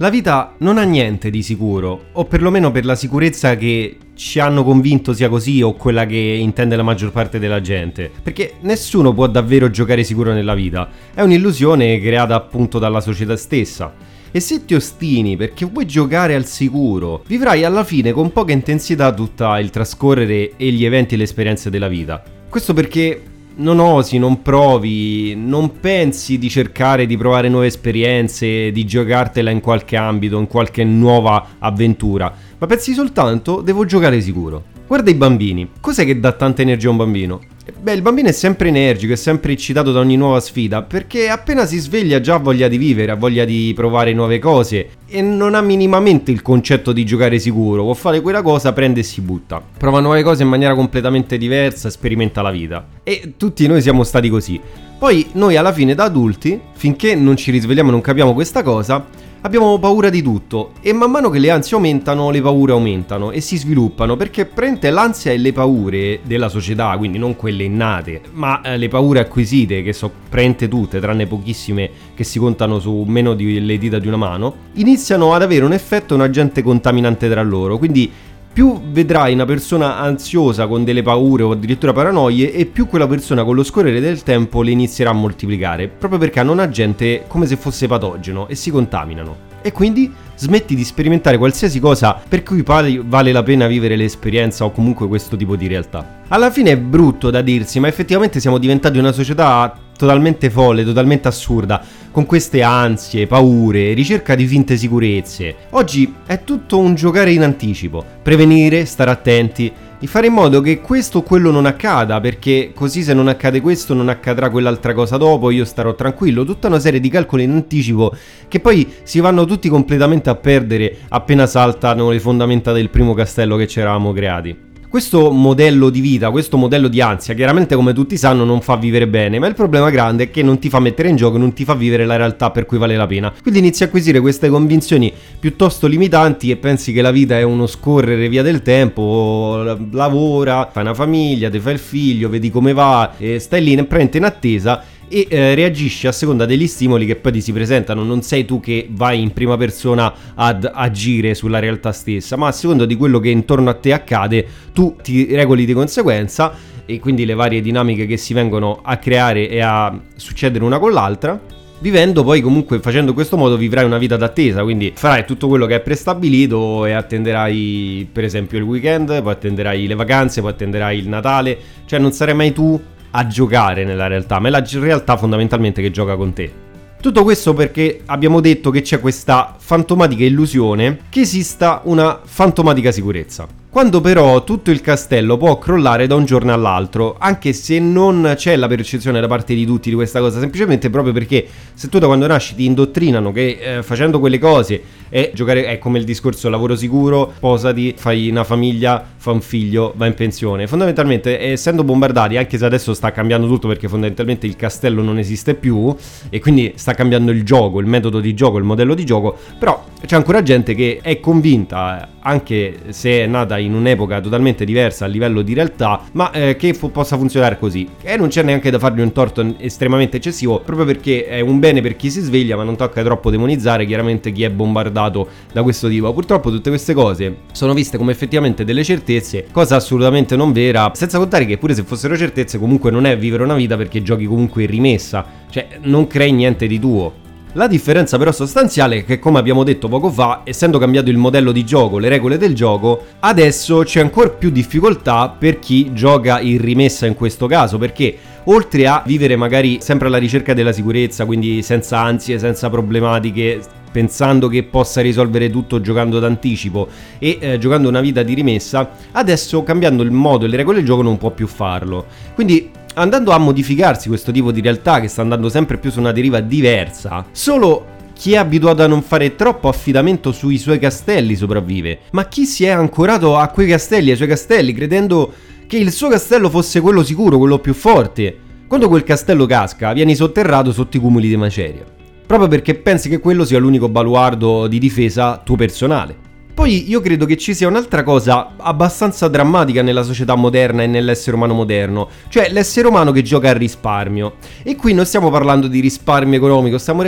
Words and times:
La 0.00 0.08
vita 0.08 0.54
non 0.60 0.78
ha 0.78 0.82
niente 0.84 1.28
di 1.28 1.42
sicuro, 1.42 2.06
o 2.12 2.24
perlomeno 2.24 2.70
per 2.70 2.86
la 2.86 2.94
sicurezza 2.94 3.54
che 3.56 3.98
ci 4.14 4.38
hanno 4.38 4.64
convinto 4.64 5.12
sia 5.12 5.28
così 5.28 5.60
o 5.60 5.74
quella 5.74 6.06
che 6.06 6.16
intende 6.16 6.74
la 6.74 6.82
maggior 6.82 7.12
parte 7.12 7.38
della 7.38 7.60
gente, 7.60 8.10
perché 8.22 8.54
nessuno 8.62 9.12
può 9.12 9.26
davvero 9.26 9.68
giocare 9.68 10.02
sicuro 10.02 10.32
nella 10.32 10.54
vita, 10.54 10.88
è 11.12 11.20
un'illusione 11.20 12.00
creata 12.00 12.34
appunto 12.34 12.78
dalla 12.78 13.02
società 13.02 13.36
stessa. 13.36 13.92
E 14.30 14.40
se 14.40 14.64
ti 14.64 14.72
ostini 14.74 15.36
perché 15.36 15.66
vuoi 15.66 15.84
giocare 15.84 16.34
al 16.34 16.46
sicuro, 16.46 17.22
vivrai 17.26 17.64
alla 17.64 17.84
fine 17.84 18.12
con 18.12 18.32
poca 18.32 18.52
intensità 18.52 19.12
tutto 19.12 19.54
il 19.56 19.68
trascorrere 19.68 20.52
e 20.56 20.70
gli 20.70 20.86
eventi 20.86 21.12
e 21.12 21.18
le 21.18 21.24
esperienze 21.24 21.68
della 21.68 21.88
vita. 21.88 22.22
Questo 22.48 22.72
perché 22.72 23.20
non 23.56 23.78
osi, 23.78 24.18
non 24.18 24.42
provi, 24.42 25.34
non 25.34 25.78
pensi 25.80 26.38
di 26.38 26.48
cercare 26.48 27.06
di 27.06 27.16
provare 27.16 27.48
nuove 27.48 27.66
esperienze, 27.66 28.70
di 28.72 28.84
giocartela 28.84 29.50
in 29.50 29.60
qualche 29.60 29.96
ambito, 29.96 30.38
in 30.38 30.46
qualche 30.46 30.84
nuova 30.84 31.46
avventura, 31.58 32.32
ma 32.58 32.66
pensi 32.66 32.92
soltanto 32.92 33.60
devo 33.60 33.84
giocare 33.84 34.20
sicuro. 34.20 34.64
Guarda 34.86 35.10
i 35.10 35.14
bambini, 35.14 35.68
cos'è 35.80 36.04
che 36.04 36.18
dà 36.18 36.32
tanta 36.32 36.62
energia 36.62 36.88
a 36.88 36.90
un 36.90 36.96
bambino? 36.96 37.40
Beh, 37.78 37.92
il 37.92 38.02
bambino 38.02 38.28
è 38.28 38.32
sempre 38.32 38.68
energico, 38.68 39.12
è 39.12 39.16
sempre 39.16 39.52
eccitato 39.52 39.92
da 39.92 40.00
ogni 40.00 40.16
nuova 40.16 40.40
sfida, 40.40 40.82
perché 40.82 41.28
appena 41.28 41.66
si 41.66 41.78
sveglia 41.78 42.20
già 42.20 42.34
ha 42.34 42.38
voglia 42.38 42.68
di 42.68 42.78
vivere, 42.78 43.12
ha 43.12 43.16
voglia 43.16 43.44
di 43.44 43.72
provare 43.74 44.12
nuove 44.12 44.38
cose 44.38 44.88
e 45.06 45.22
non 45.22 45.54
ha 45.54 45.60
minimamente 45.60 46.30
il 46.30 46.42
concetto 46.42 46.92
di 46.92 47.04
giocare 47.04 47.38
sicuro, 47.38 47.82
può 47.82 47.94
fare 47.94 48.20
quella 48.20 48.42
cosa, 48.42 48.72
prende 48.72 49.00
e 49.00 49.02
si 49.02 49.20
butta. 49.20 49.62
Prova 49.76 50.00
nuove 50.00 50.22
cose 50.22 50.42
in 50.42 50.48
maniera 50.48 50.74
completamente 50.74 51.38
diversa, 51.38 51.90
sperimenta 51.90 52.42
la 52.42 52.50
vita. 52.50 52.86
E 53.02 53.34
tutti 53.36 53.66
noi 53.66 53.82
siamo 53.82 54.04
stati 54.04 54.28
così. 54.28 54.60
Poi 54.98 55.28
noi 55.32 55.56
alla 55.56 55.72
fine 55.72 55.94
da 55.94 56.04
adulti, 56.04 56.60
finché 56.72 57.14
non 57.14 57.36
ci 57.36 57.50
risvegliamo 57.50 57.88
e 57.88 57.92
non 57.92 58.00
capiamo 58.00 58.34
questa 58.34 58.62
cosa, 58.62 59.04
Abbiamo 59.42 59.78
paura 59.78 60.10
di 60.10 60.20
tutto 60.20 60.72
e 60.82 60.92
man 60.92 61.10
mano 61.10 61.30
che 61.30 61.38
le 61.38 61.48
ansie 61.48 61.74
aumentano, 61.74 62.28
le 62.28 62.42
paure 62.42 62.72
aumentano 62.72 63.30
e 63.30 63.40
si 63.40 63.56
sviluppano 63.56 64.14
perché 64.14 64.44
prende 64.44 64.90
l'ansia 64.90 65.32
e 65.32 65.38
le 65.38 65.54
paure 65.54 66.20
della 66.24 66.50
società, 66.50 66.94
quindi 66.98 67.16
non 67.16 67.36
quelle 67.36 67.62
innate, 67.64 68.20
ma 68.32 68.60
eh, 68.60 68.76
le 68.76 68.88
paure 68.88 69.18
acquisite 69.18 69.82
che 69.82 69.94
so 69.94 70.10
prende 70.28 70.68
tutte, 70.68 71.00
tranne 71.00 71.26
pochissime 71.26 71.90
che 72.14 72.22
si 72.22 72.38
contano 72.38 72.78
su 72.80 73.04
meno 73.06 73.32
delle 73.32 73.78
dita 73.78 73.98
di 73.98 74.08
una 74.08 74.18
mano, 74.18 74.54
iniziano 74.74 75.32
ad 75.32 75.40
avere 75.40 75.64
un 75.64 75.72
effetto 75.72 76.14
un 76.14 76.20
agente 76.20 76.62
contaminante 76.62 77.26
tra 77.30 77.42
loro, 77.42 77.78
quindi 77.78 78.12
più 78.60 78.78
vedrai 78.90 79.32
una 79.32 79.46
persona 79.46 79.96
ansiosa 79.96 80.66
con 80.66 80.84
delle 80.84 81.00
paure 81.00 81.44
o 81.44 81.52
addirittura 81.52 81.94
paranoie 81.94 82.52
e 82.52 82.66
più 82.66 82.88
quella 82.88 83.06
persona 83.06 83.42
con 83.42 83.54
lo 83.54 83.64
scorrere 83.64 84.00
del 84.00 84.22
tempo 84.22 84.60
le 84.60 84.70
inizierà 84.70 85.08
a 85.08 85.14
moltiplicare, 85.14 85.88
proprio 85.88 86.20
perché 86.20 86.40
hanno 86.40 86.52
un 86.52 86.58
agente 86.58 87.24
come 87.26 87.46
se 87.46 87.56
fosse 87.56 87.86
patogeno 87.86 88.48
e 88.48 88.54
si 88.54 88.70
contaminano. 88.70 89.49
E 89.62 89.72
quindi 89.72 90.12
smetti 90.36 90.74
di 90.74 90.84
sperimentare 90.84 91.36
qualsiasi 91.36 91.80
cosa 91.80 92.18
per 92.26 92.42
cui 92.42 92.62
vale 92.62 93.32
la 93.32 93.42
pena 93.42 93.66
vivere 93.66 93.94
l'esperienza 93.94 94.64
o 94.64 94.72
comunque 94.72 95.06
questo 95.06 95.36
tipo 95.36 95.54
di 95.54 95.66
realtà. 95.66 96.22
Alla 96.28 96.50
fine 96.50 96.70
è 96.70 96.78
brutto 96.78 97.30
da 97.30 97.42
dirsi, 97.42 97.78
ma 97.78 97.88
effettivamente 97.88 98.40
siamo 98.40 98.56
diventati 98.56 98.96
una 98.96 99.12
società 99.12 99.76
totalmente 99.98 100.48
folle, 100.48 100.82
totalmente 100.82 101.28
assurda, 101.28 101.84
con 102.10 102.24
queste 102.24 102.62
ansie, 102.62 103.26
paure, 103.26 103.92
ricerca 103.92 104.34
di 104.34 104.46
finte 104.46 104.78
sicurezze. 104.78 105.54
Oggi 105.70 106.14
è 106.24 106.42
tutto 106.42 106.78
un 106.78 106.94
giocare 106.94 107.32
in 107.32 107.42
anticipo, 107.42 108.02
prevenire, 108.22 108.86
stare 108.86 109.10
attenti, 109.10 109.70
di 110.00 110.06
fare 110.06 110.28
in 110.28 110.32
modo 110.32 110.62
che 110.62 110.80
questo 110.80 111.18
o 111.18 111.22
quello 111.22 111.50
non 111.50 111.66
accada, 111.66 112.20
perché 112.20 112.72
così 112.74 113.02
se 113.02 113.12
non 113.12 113.28
accade 113.28 113.60
questo 113.60 113.92
non 113.92 114.08
accadrà 114.08 114.48
quell'altra 114.48 114.94
cosa 114.94 115.18
dopo, 115.18 115.50
io 115.50 115.66
starò 115.66 115.94
tranquillo, 115.94 116.42
tutta 116.46 116.68
una 116.68 116.78
serie 116.78 117.00
di 117.00 117.10
calcoli 117.10 117.42
in 117.42 117.50
anticipo 117.50 118.10
che 118.48 118.60
poi 118.60 118.90
si 119.02 119.20
vanno 119.20 119.44
tutti 119.44 119.68
completamente 119.68 120.30
a 120.30 120.36
perdere 120.36 120.96
appena 121.08 121.46
saltano 121.46 122.08
le 122.08 122.18
fondamenta 122.18 122.72
del 122.72 122.88
primo 122.88 123.12
castello 123.12 123.56
che 123.56 123.66
ci 123.66 123.78
eravamo 123.78 124.12
creati. 124.12 124.69
Questo 124.90 125.30
modello 125.30 125.88
di 125.88 126.00
vita, 126.00 126.32
questo 126.32 126.56
modello 126.56 126.88
di 126.88 127.00
ansia, 127.00 127.32
chiaramente 127.34 127.76
come 127.76 127.92
tutti 127.92 128.16
sanno 128.16 128.42
non 128.42 128.60
fa 128.60 128.74
vivere 128.74 129.06
bene, 129.06 129.38
ma 129.38 129.46
il 129.46 129.54
problema 129.54 129.88
grande 129.88 130.24
è 130.24 130.30
che 130.32 130.42
non 130.42 130.58
ti 130.58 130.68
fa 130.68 130.80
mettere 130.80 131.08
in 131.08 131.14
gioco, 131.14 131.38
non 131.38 131.52
ti 131.52 131.64
fa 131.64 131.74
vivere 131.74 132.04
la 132.04 132.16
realtà 132.16 132.50
per 132.50 132.66
cui 132.66 132.76
vale 132.76 132.96
la 132.96 133.06
pena. 133.06 133.32
Quindi 133.40 133.60
inizi 133.60 133.84
a 133.84 133.86
acquisire 133.86 134.18
queste 134.18 134.48
convinzioni 134.48 135.12
piuttosto 135.38 135.86
limitanti 135.86 136.50
e 136.50 136.56
pensi 136.56 136.92
che 136.92 137.02
la 137.02 137.12
vita 137.12 137.38
è 137.38 137.42
uno 137.42 137.68
scorrere 137.68 138.28
via 138.28 138.42
del 138.42 138.62
tempo, 138.62 139.62
lavora, 139.92 140.68
fai 140.72 140.82
una 140.82 140.94
famiglia, 140.94 141.48
ti 141.48 141.60
fai 141.60 141.74
il 141.74 141.78
figlio, 141.78 142.28
vedi 142.28 142.50
come 142.50 142.72
va, 142.72 143.12
stai 143.38 143.62
lì, 143.62 143.80
prende 143.84 144.18
in 144.18 144.24
attesa 144.24 144.82
e 145.12 145.26
eh, 145.28 145.54
reagisci 145.56 146.06
a 146.06 146.12
seconda 146.12 146.46
degli 146.46 146.68
stimoli 146.68 147.04
che 147.04 147.16
poi 147.16 147.32
ti 147.32 147.40
si 147.40 147.52
presentano. 147.52 148.04
Non 148.04 148.22
sei 148.22 148.44
tu 148.44 148.60
che 148.60 148.86
vai 148.90 149.20
in 149.20 149.32
prima 149.32 149.56
persona 149.56 150.14
ad 150.36 150.70
agire 150.72 151.34
sulla 151.34 151.58
realtà 151.58 151.90
stessa, 151.90 152.36
ma 152.36 152.46
a 152.46 152.52
seconda 152.52 152.86
di 152.86 152.94
quello 152.94 153.18
che 153.18 153.28
intorno 153.28 153.68
a 153.68 153.74
te 153.74 153.92
accade, 153.92 154.46
tu 154.72 154.96
ti 155.02 155.34
regoli 155.34 155.66
di 155.66 155.72
conseguenza 155.72 156.54
e 156.86 157.00
quindi 157.00 157.26
le 157.26 157.34
varie 157.34 157.60
dinamiche 157.60 158.06
che 158.06 158.16
si 158.16 158.34
vengono 158.34 158.80
a 158.84 158.96
creare 158.98 159.48
e 159.48 159.60
a 159.60 160.00
succedere 160.14 160.64
una 160.64 160.78
con 160.78 160.92
l'altra. 160.92 161.58
Vivendo 161.82 162.22
poi 162.22 162.42
comunque 162.42 162.78
facendo 162.78 163.14
questo 163.14 163.38
modo 163.38 163.56
vivrai 163.56 163.84
una 163.84 163.96
vita 163.96 164.16
d'attesa, 164.16 164.62
quindi 164.62 164.92
farai 164.94 165.24
tutto 165.24 165.48
quello 165.48 165.64
che 165.64 165.76
è 165.76 165.80
prestabilito 165.80 166.84
e 166.84 166.92
attenderai 166.92 168.06
per 168.12 168.22
esempio 168.22 168.58
il 168.58 168.64
weekend, 168.64 169.22
poi 169.22 169.32
attenderai 169.32 169.86
le 169.86 169.94
vacanze, 169.94 170.42
poi 170.42 170.50
attenderai 170.50 170.98
il 170.98 171.08
Natale, 171.08 171.58
cioè 171.86 171.98
non 171.98 172.12
sarai 172.12 172.34
mai 172.34 172.52
tu 172.52 172.78
a 173.10 173.26
giocare 173.26 173.84
nella 173.84 174.06
realtà, 174.06 174.38
ma 174.38 174.48
è 174.48 174.50
la 174.50 174.64
realtà 174.72 175.16
fondamentalmente 175.16 175.82
che 175.82 175.90
gioca 175.90 176.16
con 176.16 176.32
te. 176.32 176.68
Tutto 177.00 177.22
questo 177.22 177.54
perché 177.54 178.02
abbiamo 178.06 178.40
detto 178.40 178.70
che 178.70 178.82
c'è 178.82 179.00
questa 179.00 179.56
fantomatica 179.70 180.24
illusione 180.24 181.02
che 181.10 181.20
esista 181.20 181.82
una 181.84 182.18
fantomatica 182.24 182.90
sicurezza. 182.90 183.60
Quando 183.70 184.00
però 184.00 184.42
tutto 184.42 184.72
il 184.72 184.80
castello 184.80 185.36
può 185.36 185.56
crollare 185.56 186.08
da 186.08 186.16
un 186.16 186.24
giorno 186.24 186.52
all'altro, 186.52 187.14
anche 187.20 187.52
se 187.52 187.78
non 187.78 188.32
c'è 188.34 188.56
la 188.56 188.66
percezione 188.66 189.20
da 189.20 189.28
parte 189.28 189.54
di 189.54 189.64
tutti 189.64 189.90
di 189.90 189.94
questa 189.94 190.18
cosa, 190.18 190.40
semplicemente 190.40 190.90
proprio 190.90 191.12
perché 191.12 191.46
se 191.74 191.88
tu 191.88 192.00
da 192.00 192.06
quando 192.06 192.26
nasci 192.26 192.56
ti 192.56 192.64
indottrinano 192.64 193.30
che 193.30 193.58
eh, 193.60 193.82
facendo 193.84 194.18
quelle 194.18 194.40
cose 194.40 194.82
è 195.08 195.30
giocare 195.34 195.66
è 195.66 195.78
come 195.78 195.98
il 195.98 196.04
discorso 196.04 196.48
lavoro 196.48 196.74
sicuro, 196.74 197.32
posati, 197.38 197.94
fai 197.96 198.28
una 198.28 198.42
famiglia, 198.42 199.04
fa 199.16 199.30
un 199.30 199.40
figlio, 199.40 199.92
va 199.96 200.06
in 200.06 200.14
pensione. 200.14 200.66
Fondamentalmente, 200.66 201.38
essendo 201.38 201.84
bombardati, 201.84 202.36
anche 202.36 202.58
se 202.58 202.64
adesso 202.64 202.92
sta 202.92 203.12
cambiando 203.12 203.46
tutto 203.46 203.68
perché 203.68 203.86
fondamentalmente 203.86 204.48
il 204.48 204.56
castello 204.56 205.00
non 205.00 205.18
esiste 205.18 205.54
più 205.54 205.94
e 206.28 206.40
quindi 206.40 206.72
sta 206.74 206.94
cambiando 206.94 207.30
il 207.30 207.44
gioco, 207.44 207.78
il 207.78 207.86
metodo 207.86 208.18
di 208.18 208.34
gioco, 208.34 208.58
il 208.58 208.64
modello 208.64 208.94
di 208.94 209.04
gioco, 209.04 209.38
però 209.60 209.84
c'è 210.06 210.16
ancora 210.16 210.42
gente 210.42 210.74
che 210.74 211.00
è 211.02 211.20
convinta, 211.20 212.12
anche 212.20 212.78
se 212.88 213.24
è 213.24 213.26
nata 213.26 213.58
in 213.58 213.74
un'epoca 213.74 214.22
totalmente 214.22 214.64
diversa 214.64 215.04
a 215.04 215.08
livello 215.08 215.42
di 215.42 215.52
realtà, 215.52 216.00
ma 216.12 216.30
eh, 216.30 216.56
che 216.56 216.72
fu, 216.72 216.90
possa 216.90 217.18
funzionare 217.18 217.58
così. 217.58 217.86
E 218.00 218.16
non 218.16 218.28
c'è 218.28 218.42
neanche 218.42 218.70
da 218.70 218.78
fargli 218.78 219.00
un 219.00 219.12
torto 219.12 219.54
estremamente 219.58 220.16
eccessivo, 220.16 220.60
proprio 220.60 220.86
perché 220.86 221.26
è 221.26 221.40
un 221.40 221.58
bene 221.58 221.82
per 221.82 221.96
chi 221.96 222.10
si 222.10 222.22
sveglia, 222.22 222.56
ma 222.56 222.62
non 222.62 222.76
tocca 222.76 223.02
troppo 223.02 223.30
demonizzare 223.30 223.84
chiaramente 223.84 224.32
chi 224.32 224.44
è 224.44 224.50
bombardato 224.50 225.28
da 225.52 225.62
questo 225.62 225.86
tipo. 225.90 226.10
Purtroppo 226.14 226.50
tutte 226.50 226.70
queste 226.70 226.94
cose 226.94 227.40
sono 227.52 227.74
viste 227.74 227.98
come 227.98 228.12
effettivamente 228.12 228.64
delle 228.64 228.82
certezze, 228.82 229.48
cosa 229.52 229.76
assolutamente 229.76 230.34
non 230.34 230.52
vera, 230.52 230.90
senza 230.94 231.18
contare 231.18 231.44
che 231.44 231.58
pure 231.58 231.74
se 231.74 231.82
fossero 231.82 232.16
certezze 232.16 232.58
comunque 232.58 232.90
non 232.90 233.04
è 233.04 233.18
vivere 233.18 233.42
una 233.42 233.54
vita 233.54 233.76
perché 233.76 234.02
giochi 234.02 234.24
comunque 234.24 234.62
in 234.62 234.70
rimessa, 234.70 235.26
cioè 235.50 235.68
non 235.82 236.06
crei 236.06 236.32
niente 236.32 236.66
di 236.66 236.80
tuo. 236.80 237.19
La 237.54 237.66
differenza 237.66 238.16
però 238.16 238.30
sostanziale 238.30 238.98
è 238.98 239.04
che, 239.04 239.18
come 239.18 239.40
abbiamo 239.40 239.64
detto 239.64 239.88
poco 239.88 240.08
fa, 240.08 240.42
essendo 240.44 240.78
cambiato 240.78 241.10
il 241.10 241.16
modello 241.16 241.50
di 241.50 241.64
gioco, 241.64 241.98
le 241.98 242.08
regole 242.08 242.38
del 242.38 242.54
gioco, 242.54 243.06
adesso 243.18 243.80
c'è 243.80 243.98
ancora 243.98 244.28
più 244.28 244.50
difficoltà 244.50 245.28
per 245.36 245.58
chi 245.58 245.92
gioca 245.92 246.38
in 246.38 246.60
rimessa 246.60 247.06
in 247.06 247.14
questo 247.14 247.48
caso, 247.48 247.76
perché 247.76 248.16
oltre 248.44 248.86
a 248.86 249.02
vivere 249.04 249.34
magari 249.34 249.78
sempre 249.80 250.06
alla 250.06 250.18
ricerca 250.18 250.54
della 250.54 250.70
sicurezza, 250.70 251.24
quindi 251.24 251.60
senza 251.62 251.98
ansie, 252.00 252.38
senza 252.38 252.70
problematiche, 252.70 253.60
pensando 253.90 254.46
che 254.46 254.62
possa 254.62 255.00
risolvere 255.00 255.50
tutto 255.50 255.80
giocando 255.80 256.20
d'anticipo 256.20 256.86
e 257.18 257.38
eh, 257.40 257.58
giocando 257.58 257.88
una 257.88 258.00
vita 258.00 258.22
di 258.22 258.34
rimessa, 258.34 258.90
adesso 259.10 259.64
cambiando 259.64 260.04
il 260.04 260.12
modo 260.12 260.44
e 260.44 260.48
le 260.48 260.56
regole 260.56 260.76
del 260.76 260.86
gioco 260.86 261.02
non 261.02 261.18
può 261.18 261.30
più 261.30 261.48
farlo. 261.48 262.06
Quindi 262.32 262.70
andando 262.94 263.32
a 263.32 263.38
modificarsi 263.38 264.08
questo 264.08 264.32
tipo 264.32 264.50
di 264.50 264.60
realtà 264.60 265.00
che 265.00 265.08
sta 265.08 265.22
andando 265.22 265.48
sempre 265.48 265.78
più 265.78 265.90
su 265.90 266.00
una 266.00 266.12
deriva 266.12 266.40
diversa, 266.40 267.24
solo 267.32 267.98
chi 268.12 268.34
è 268.34 268.36
abituato 268.36 268.82
a 268.82 268.86
non 268.86 269.02
fare 269.02 269.34
troppo 269.34 269.68
affidamento 269.68 270.32
sui 270.32 270.58
suoi 270.58 270.78
castelli 270.78 271.36
sopravvive, 271.36 272.00
ma 272.10 272.26
chi 272.26 272.44
si 272.44 272.64
è 272.64 272.68
ancorato 272.68 273.36
a 273.36 273.48
quei 273.48 273.66
castelli, 273.66 274.10
ai 274.10 274.16
suoi 274.16 274.28
castelli, 274.28 274.74
credendo 274.74 275.32
che 275.66 275.78
il 275.78 275.90
suo 275.92 276.08
castello 276.08 276.50
fosse 276.50 276.80
quello 276.80 277.02
sicuro, 277.02 277.38
quello 277.38 277.58
più 277.58 277.72
forte, 277.72 278.36
quando 278.66 278.88
quel 278.88 279.04
castello 279.04 279.46
casca, 279.46 279.92
vieni 279.92 280.14
sotterrato 280.14 280.72
sotto 280.72 280.96
i 280.96 281.00
cumuli 281.00 281.28
di 281.28 281.36
maceria, 281.36 281.84
proprio 282.26 282.48
perché 282.48 282.74
pensi 282.74 283.08
che 283.08 283.20
quello 283.20 283.44
sia 283.44 283.58
l'unico 283.58 283.88
baluardo 283.88 284.66
di 284.66 284.78
difesa 284.78 285.40
tuo 285.42 285.56
personale. 285.56 286.28
Poi 286.60 286.90
io 286.90 287.00
credo 287.00 287.24
che 287.24 287.38
ci 287.38 287.54
sia 287.54 287.68
un'altra 287.68 288.02
cosa 288.02 288.52
abbastanza 288.58 289.28
drammatica 289.28 289.80
nella 289.80 290.02
società 290.02 290.34
moderna 290.34 290.82
e 290.82 290.86
nell'essere 290.86 291.34
umano 291.34 291.54
moderno, 291.54 292.10
cioè 292.28 292.50
l'essere 292.50 292.86
umano 292.86 293.12
che 293.12 293.22
gioca 293.22 293.48
al 293.48 293.54
risparmio. 293.54 294.34
E 294.62 294.76
qui 294.76 294.92
non 294.92 295.06
stiamo 295.06 295.30
parlando 295.30 295.68
di 295.68 295.80
risparmio 295.80 296.36
economico, 296.36 296.76
stiamo 296.76 297.02